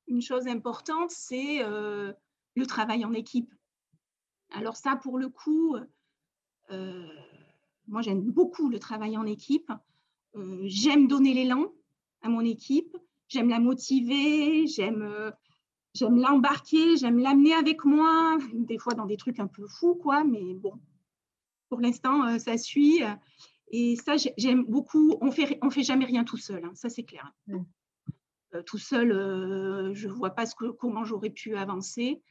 une 0.06 0.22
chose 0.22 0.46
importante, 0.46 1.10
c'est 1.10 1.62
le 1.62 2.66
travail 2.66 3.04
en 3.04 3.12
équipe. 3.12 3.52
Alors 4.50 4.76
ça, 4.76 4.96
pour 4.96 5.18
le 5.18 5.28
coup, 5.28 5.76
moi 6.70 8.02
j'aime 8.02 8.20
beaucoup 8.22 8.68
le 8.68 8.78
travail 8.78 9.16
en 9.16 9.26
équipe. 9.26 9.70
j'aime 10.62 11.06
donner 11.08 11.34
l'élan 11.34 11.72
à 12.22 12.28
mon 12.28 12.40
équipe 12.40 12.96
j'aime 13.28 13.48
la 13.48 13.60
motiver, 13.60 14.66
j'aime 14.66 15.02
euh, 15.02 15.30
j'aime 15.94 16.16
l'embarquer, 16.20 16.96
j'aime 16.96 17.18
l'amener 17.18 17.54
avec 17.54 17.84
moi, 17.84 18.38
des 18.52 18.78
fois 18.78 18.94
dans 18.94 19.06
des 19.06 19.16
trucs 19.16 19.40
un 19.40 19.46
peu 19.46 19.66
fous, 19.66 19.94
quoi, 19.94 20.24
mais 20.24 20.54
bon, 20.54 20.74
pour 21.68 21.80
l'instant, 21.80 22.26
euh, 22.26 22.38
ça 22.38 22.56
suit. 22.58 23.00
Et 23.68 23.96
ça, 23.96 24.14
j'aime 24.36 24.64
beaucoup. 24.64 25.16
On 25.20 25.30
fait, 25.32 25.58
on 25.62 25.70
fait 25.70 25.82
jamais 25.82 26.04
rien 26.04 26.24
tout 26.24 26.36
seul, 26.36 26.64
hein, 26.64 26.72
ça 26.74 26.88
c'est 26.88 27.04
clair. 27.04 27.32
Euh, 28.54 28.62
tout 28.62 28.78
seul, 28.78 29.08
je 29.94 30.08
ne 30.08 30.12
vois 30.12 30.30
pas 30.30 30.46
ce 30.46 30.54
que, 30.54 30.66
comment 30.66 31.04
j'aurais 31.04 31.30
pu 31.30 31.56
avancer. 31.56 32.22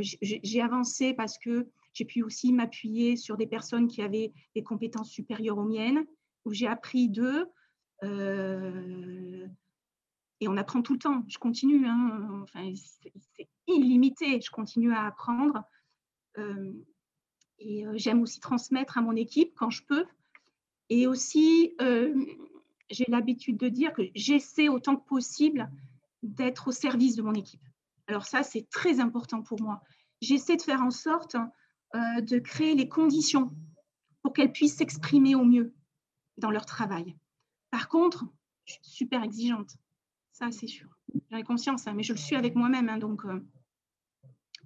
j'ai 0.00 0.60
avancé 0.60 1.14
parce 1.14 1.38
que 1.38 1.68
j'ai 1.98 2.04
pu 2.04 2.22
aussi 2.22 2.52
m'appuyer 2.52 3.16
sur 3.16 3.36
des 3.36 3.46
personnes 3.46 3.88
qui 3.88 4.02
avaient 4.02 4.32
des 4.54 4.62
compétences 4.62 5.10
supérieures 5.10 5.58
aux 5.58 5.64
miennes, 5.64 6.04
où 6.44 6.52
j'ai 6.52 6.66
appris 6.66 7.08
d'eux 7.08 7.46
et 10.40 10.48
on 10.48 10.56
apprend 10.56 10.82
tout 10.82 10.92
le 10.92 10.98
temps. 10.98 11.24
Je 11.28 11.38
continue, 11.38 11.86
hein, 11.86 12.42
enfin, 12.42 12.72
c'est 13.34 13.48
illimité. 13.66 14.40
Je 14.40 14.50
continue 14.50 14.92
à 14.92 15.06
apprendre. 15.06 15.64
Euh, 16.38 16.72
et 17.58 17.86
euh, 17.86 17.94
j'aime 17.96 18.22
aussi 18.22 18.38
transmettre 18.38 18.98
à 18.98 19.02
mon 19.02 19.16
équipe 19.16 19.52
quand 19.56 19.70
je 19.70 19.84
peux. 19.84 20.06
Et 20.90 21.06
aussi, 21.06 21.74
euh, 21.80 22.14
j'ai 22.88 23.04
l'habitude 23.08 23.56
de 23.56 23.68
dire 23.68 23.92
que 23.92 24.02
j'essaie 24.14 24.68
autant 24.68 24.96
que 24.96 25.06
possible 25.06 25.70
d'être 26.22 26.68
au 26.68 26.72
service 26.72 27.16
de 27.16 27.22
mon 27.22 27.34
équipe. 27.34 27.62
Alors 28.06 28.24
ça, 28.24 28.42
c'est 28.42 28.68
très 28.70 29.00
important 29.00 29.42
pour 29.42 29.60
moi. 29.60 29.82
J'essaie 30.20 30.56
de 30.56 30.62
faire 30.62 30.82
en 30.82 30.90
sorte 30.90 31.36
de 31.94 32.38
créer 32.38 32.74
les 32.74 32.88
conditions 32.88 33.52
pour 34.22 34.32
qu'elles 34.32 34.52
puissent 34.52 34.76
s'exprimer 34.76 35.34
au 35.34 35.44
mieux 35.44 35.74
dans 36.36 36.50
leur 36.50 36.66
travail. 36.66 37.16
Par 37.70 37.88
contre, 37.88 38.24
je 38.64 38.74
suis 38.74 38.84
super 38.84 39.22
exigeante. 39.22 39.70
Ça, 40.32 40.50
c'est 40.50 40.66
sûr. 40.66 40.88
J'en 41.30 41.38
ai 41.38 41.42
conscience, 41.42 41.86
hein, 41.86 41.94
mais 41.94 42.02
je 42.02 42.12
le 42.12 42.18
suis 42.18 42.36
avec 42.36 42.54
moi-même. 42.54 42.88
Hein, 42.88 42.98
donc, 42.98 43.24
euh, 43.24 43.40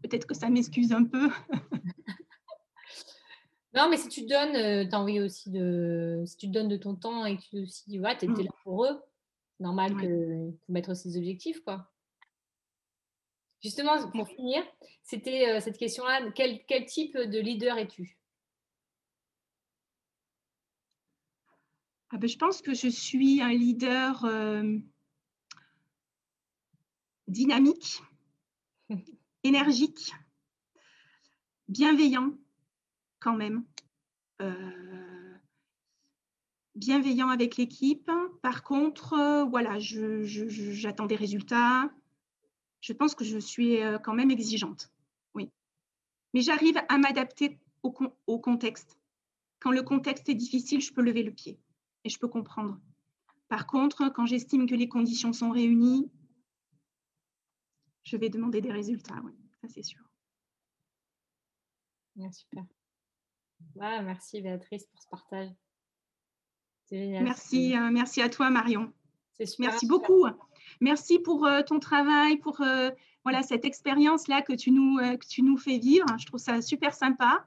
peut-être 0.02 0.26
que 0.26 0.35
ça 0.35 0.50
m'excuse 0.50 0.92
un 0.92 1.04
peu. 1.04 1.30
non, 3.74 3.88
mais 3.88 3.96
si 3.96 4.08
tu 4.08 4.26
donnes, 4.26 4.56
euh, 4.56 4.88
as 4.90 5.00
envie 5.00 5.20
aussi 5.20 5.50
de. 5.50 6.22
Si 6.26 6.37
tu 6.37 6.48
donnes 6.48 6.68
de 6.68 6.76
ton 6.76 6.94
temps 6.94 7.24
et 7.24 7.37
que 7.37 7.42
tu 7.42 7.62
aussi, 7.62 7.98
ouais, 7.98 8.16
es, 8.20 8.26
mmh. 8.26 8.42
là 8.42 8.50
pour 8.64 8.85
eux, 8.85 9.00
c'est 9.56 9.64
normal 9.64 9.96
que 9.96 10.50
faut 10.66 10.72
mettre 10.72 10.90
aussi 10.90 11.08
des 11.08 11.16
objectifs, 11.16 11.62
quoi. 11.64 11.91
Justement, 13.62 14.11
pour 14.11 14.29
finir, 14.29 14.62
c'était 15.03 15.48
euh, 15.48 15.61
cette 15.61 15.79
question-là 15.79 16.31
quel, 16.33 16.64
quel 16.66 16.85
type 16.87 17.16
de 17.16 17.38
leader 17.38 17.79
es-tu? 17.79 18.18
Ah 22.11 22.18
ben, 22.18 22.29
Je 22.29 22.37
pense 22.37 22.61
que 22.61 22.75
je 22.75 22.88
suis 22.88 23.40
un 23.40 23.53
leader 23.53 24.27
dynamique, 27.29 28.03
énergique, 29.44 30.12
bienveillant 31.68 32.37
quand 33.18 33.37
même. 33.37 33.64
Euh, 34.42 35.38
bienveillant 36.75 37.29
avec 37.29 37.57
l'équipe. 37.57 38.11
Par 38.42 38.62
contre, 38.62 39.14
euh, 39.14 39.44
voilà, 39.44 39.79
j'attends 39.79 41.07
des 41.07 41.16
résultats. 41.16 41.90
Je 42.82 42.92
pense 42.92 43.14
que 43.14 43.24
je 43.24 43.38
suis 43.38 43.80
euh, 43.80 43.98
quand 43.98 44.12
même 44.12 44.30
exigeante. 44.30 44.92
Oui. 45.34 45.50
Mais 46.34 46.42
j'arrive 46.42 46.76
à 46.88 46.98
m'adapter 46.98 47.58
au, 47.82 47.94
au 48.26 48.38
contexte. 48.38 48.98
Quand 49.60 49.70
le 49.70 49.82
contexte 49.82 50.28
est 50.28 50.34
difficile, 50.34 50.82
je 50.82 50.92
peux 50.92 51.02
lever 51.02 51.22
le 51.22 51.32
pied 51.32 51.58
et 52.04 52.10
je 52.10 52.18
peux 52.18 52.28
comprendre. 52.28 52.78
Par 53.48 53.66
contre, 53.66 54.08
quand 54.10 54.26
j'estime 54.26 54.68
que 54.68 54.74
les 54.74 54.88
conditions 54.88 55.32
sont 55.32 55.50
réunies, 55.50 56.10
je 58.02 58.16
vais 58.16 58.28
demander 58.28 58.60
des 58.60 58.72
résultats, 58.72 59.20
oui, 59.24 59.32
ça 59.60 59.68
c'est 59.68 59.82
sûr. 59.82 60.02
super. 62.32 62.64
merci 63.76 64.42
Béatrice 64.42 64.86
pour 64.86 65.00
ce 65.00 65.08
partage. 65.08 65.50
Merci, 66.90 67.76
euh, 67.76 67.90
merci 67.90 68.20
à 68.20 68.28
toi 68.28 68.50
Marion. 68.50 68.92
Merci 69.58 69.86
beaucoup. 69.86 70.26
Merci 70.80 71.18
pour 71.18 71.46
euh, 71.46 71.62
ton 71.62 71.78
travail, 71.78 72.37
pour 72.38 72.61
euh, 72.61 72.90
voilà, 73.24 73.42
cette 73.42 73.64
expérience-là 73.64 74.42
que, 74.42 74.52
tu 74.52 74.70
nous, 74.70 74.98
que 74.98 75.26
tu 75.26 75.42
nous 75.42 75.56
fais 75.56 75.78
vivre. 75.78 76.06
Je 76.18 76.26
trouve 76.26 76.40
ça 76.40 76.61
super 76.61 76.94
sympa. 76.94 77.44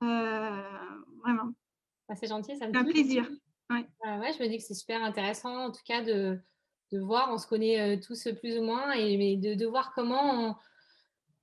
vraiment. 0.00 1.52
Ah, 2.08 2.16
c'est 2.16 2.28
gentil, 2.28 2.56
ça 2.56 2.66
me 2.66 2.72
fait 2.72 2.78
un 2.78 2.84
plaisir. 2.84 3.28
Ouais. 3.70 3.86
ouais, 4.04 4.32
je 4.36 4.42
me 4.42 4.48
dis 4.48 4.56
que 4.56 4.64
c'est 4.64 4.74
super 4.74 5.02
intéressant 5.02 5.66
en 5.66 5.70
tout 5.70 5.82
cas 5.84 6.02
de, 6.02 6.40
de 6.90 6.98
voir, 6.98 7.30
on 7.32 7.38
se 7.38 7.46
connaît 7.46 8.00
tous 8.00 8.28
plus 8.40 8.58
ou 8.58 8.62
moins, 8.62 8.92
et 8.92 9.16
mais 9.16 9.36
de, 9.36 9.66
voir 9.66 9.92
comment 9.94 10.48
on, 10.48 10.54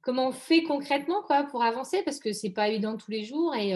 comment 0.01 0.27
on 0.27 0.31
fait 0.33 0.63
concrètement 0.63 1.21
quoi, 1.23 1.43
pour 1.43 1.63
avancer, 1.63 2.03
parce 2.03 2.19
que 2.19 2.33
c'est 2.33 2.49
pas 2.49 2.67
évident 2.67 2.97
tous 2.97 3.11
les 3.11 3.23
jours, 3.23 3.55
et 3.55 3.71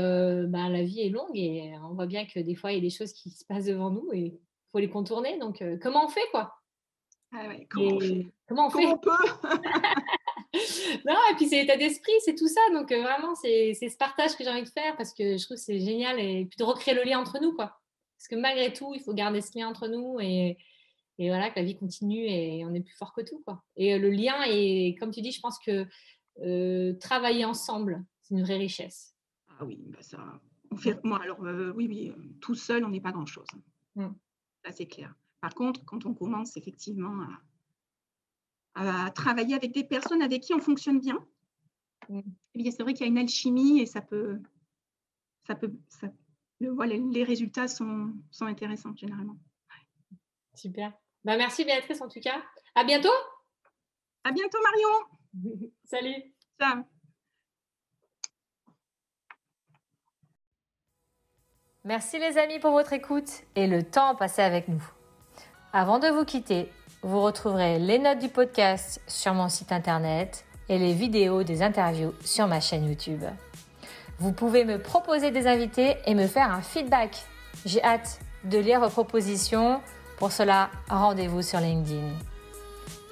bah, 0.47 0.67
la 0.67 0.84
vie 0.84 1.01
est 1.01 1.10
longue, 1.10 1.36
et 1.36 1.73
on 1.84 1.93
voit 1.93 2.08
bien 2.08 2.25
que 2.25 2.41
des 2.41 2.56
fois, 2.56 2.73
il 2.73 2.75
y 2.75 2.80
a 2.80 2.82
des 2.82 2.89
choses 2.89 3.13
qui 3.13 3.30
se 3.30 3.45
passent 3.45 3.65
devant 3.65 3.89
nous, 3.89 4.10
et 4.12 4.19
il 4.19 4.39
faut 4.73 4.80
les 4.80 4.89
contourner. 4.89 5.38
Donc, 5.39 5.63
comment 5.82 6.06
on 6.06 6.10
fait 6.10 6.27
quoi? 6.32 6.61
Ah 7.34 7.48
comment, 7.70 7.96
on 7.96 8.00
fait? 8.00 8.28
Comment 8.48 8.67
on 8.67 8.70
fait? 8.70 8.86
on 8.86 8.98
peut? 8.98 9.12
Non, 11.06 11.15
et 11.32 11.36
puis 11.36 11.48
c'est 11.48 11.62
l'état 11.62 11.78
d'esprit, 11.78 12.12
c'est 12.26 12.36
tout 12.36 12.48
ça. 12.50 12.60
Donc, 12.74 12.91
vraiment, 12.91 13.36
c'est 13.36 13.74
ce 13.74 13.96
partage 13.96 14.36
que 14.36 14.44
j'ai 14.44 14.50
envie 14.50 14.63
de 14.63 14.70
faire, 14.70 14.98
parce 14.98 15.13
que 15.13 15.38
je 15.38 15.46
trouve 15.46 15.56
que 15.56 15.63
c'est 15.63 15.80
génial, 15.80 16.20
et 16.20 16.46
puis 16.46 16.58
de 16.58 16.63
recréer 16.65 16.94
le 16.94 17.04
lien 17.04 17.20
entre 17.20 17.39
nous, 17.41 17.54
quoi. 17.54 17.80
Parce 18.17 18.28
que 18.28 18.36
malgré 18.36 18.74
tout, 18.74 18.94
il 18.94 19.02
faut 19.02 19.13
garder 19.13 19.39
ce 19.39 19.58
lien 19.58 19.70
entre 19.70 19.88
nous, 19.88 20.20
et 20.20 20.58
et 21.22 21.30
voilà, 21.30 21.52
que 21.52 21.60
la 21.60 21.65
vie 21.65 21.78
continue 21.78 22.26
et 22.26 22.65
on 22.65 22.74
est 22.74 22.82
plus 22.82 22.96
fort 22.96 23.13
que 23.13 23.22
tout. 23.22 23.44
Quoi. 23.46 23.63
Et 23.76 23.94
euh, 23.94 24.00
le 24.00 24.10
lien, 24.10 24.41
et 24.48 24.96
comme 25.00 25.12
tu 25.12 25.22
dis, 25.22 25.32
je 25.32 25.39
pense 25.39 25.60
que 25.60 25.86
euh, 26.44 26.94
travailler 26.94 27.46
ensemble, 27.46 28.04
c'est 28.22 28.34
une 28.34 28.41
vraie 28.41 28.58
richesse. 28.58 29.15
Ah 29.48 29.63
oui, 29.63 29.80
bah 29.86 30.02
ça, 30.02 30.41
on 30.72 30.78
fait, 30.78 30.98
moi, 31.04 31.22
alors 31.22 31.46
euh, 31.46 31.72
oui, 31.76 31.88
oui, 31.88 32.12
tout 32.39 32.56
seul, 32.56 32.84
on 32.86 32.89
n'est 32.89 33.02
pas 33.02 33.12
grand-chose. 33.12 33.46
Mmh. 33.96 34.08
Ça, 34.65 34.72
c'est 34.72 34.88
clair. 34.88 35.13
Par 35.41 35.56
contre, 35.56 35.84
quand 35.86 36.06
on 36.06 36.13
commence 36.13 36.56
effectivement 36.56 37.25
à, 38.75 39.12
travailler 39.12 39.56
avec 39.56 39.73
des 39.73 39.84
personnes 39.84 40.21
avec 40.21 40.43
qui 40.43 40.54
on 40.54 40.60
fonctionne 40.60 40.99
bien, 40.99 41.25
mmh. 42.08 42.21
eh 42.56 42.71
c'est 42.71 42.84
vrai 42.84 42.93
qu'il 42.93 43.06
y 43.06 43.10
a 43.10 43.12
une 43.12 43.17
alchimie 43.17 43.82
et 43.82 43.86
ça 43.86 44.01
peut, 44.01 44.39
ça 45.45 45.56
peut, 45.56 45.73
ça, 45.89 46.08
voilà, 46.62 46.95
les 46.95 47.23
résultats 47.23 47.67
sont, 47.67 48.13
sont 48.30 48.45
intéressants 48.45 48.95
généralement. 48.95 49.38
Super. 50.54 50.93
Bah, 51.23 51.38
merci 51.38 51.65
Béatrice 51.65 52.01
en 52.01 52.08
tout 52.08 52.19
cas. 52.19 52.41
À 52.75 52.84
bientôt. 52.84 53.10
À 54.23 54.32
bientôt 54.32 54.58
Marion. 54.62 55.71
Salut. 55.86 56.34
Ciao. 56.60 56.84
Merci 61.84 62.19
les 62.19 62.38
amis 62.38 62.60
pour 62.60 62.71
votre 62.71 62.93
écoute 62.93 63.43
et 63.56 63.65
le 63.65 63.84
temps 63.84 64.15
passé 64.15 64.43
avec 64.43 64.67
nous. 64.67 65.00
Avant 65.73 65.99
de 65.99 66.07
vous 66.07 66.25
quitter, 66.25 66.69
vous 67.01 67.21
retrouverez 67.21 67.79
les 67.79 67.97
notes 67.97 68.19
du 68.19 68.27
podcast 68.27 68.99
sur 69.07 69.34
mon 69.34 69.47
site 69.47 69.71
internet 69.71 70.43
et 70.67 70.77
les 70.77 70.91
vidéos 70.91 71.43
des 71.43 71.62
interviews 71.62 72.13
sur 72.25 72.45
ma 72.47 72.60
chaîne 72.60 72.89
YouTube. 72.89 73.23
Vous 74.19 74.34
pouvez 74.34 74.65
me 74.65 74.79
proposer 74.81 75.31
des 75.31 75.47
invités 75.47 75.95
et 76.05 76.13
me 76.13 76.27
faire 76.27 76.51
un 76.51 76.62
feedback. 76.62 77.23
J'ai 77.65 77.81
hâte 77.86 78.19
de 78.43 78.57
lire 78.57 78.81
vos 78.81 78.89
propositions 78.89 79.79
pour 80.17 80.34
cela, 80.34 80.69
rendez-vous 80.89 81.41
sur 81.41 81.62
LinkedIn. 81.62 82.10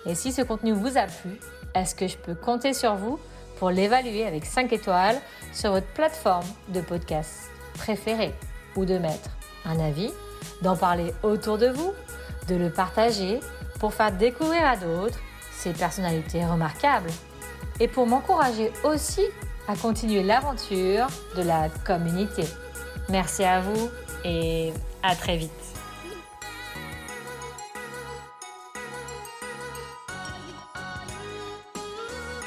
Et 0.05 0.13
si 0.13 0.33
ce 0.33 0.41
contenu 0.41 0.73
vous 0.73 0.97
a 0.97 1.03
plu, 1.03 1.39
est-ce 1.75 1.95
que 1.95 2.09
je 2.09 2.17
peux 2.17 2.35
compter 2.35 2.73
sur 2.73 2.95
vous 2.95 3.19
pour 3.57 3.69
l'évaluer 3.69 4.25
avec 4.25 4.45
5 4.45 4.73
étoiles 4.73 5.21
sur 5.53 5.71
votre 5.71 5.87
plateforme 5.93 6.45
de 6.67 6.81
podcast 6.81 7.49
préférée 7.75 8.33
ou 8.75 8.83
de 8.83 8.97
mettre 8.97 9.29
un 9.63 9.79
avis, 9.79 10.11
d'en 10.61 10.75
parler 10.75 11.13
autour 11.23 11.57
de 11.57 11.67
vous, 11.67 11.93
de 12.49 12.55
le 12.55 12.69
partager 12.69 13.39
pour 13.79 13.93
faire 13.93 14.11
découvrir 14.11 14.65
à 14.65 14.75
d'autres 14.75 15.19
ces 15.51 15.71
personnalités 15.71 16.45
remarquables 16.45 17.11
et 17.79 17.87
pour 17.87 18.07
m'encourager 18.07 18.71
aussi 18.83 19.23
à 19.67 19.75
continuer 19.75 20.23
l'aventure 20.23 21.07
de 21.37 21.43
la 21.43 21.69
communauté. 21.85 22.43
Merci 23.09 23.43
à 23.43 23.61
vous 23.61 23.89
et 24.25 24.73
à 25.03 25.15
très 25.15 25.37
vite. 25.37 25.68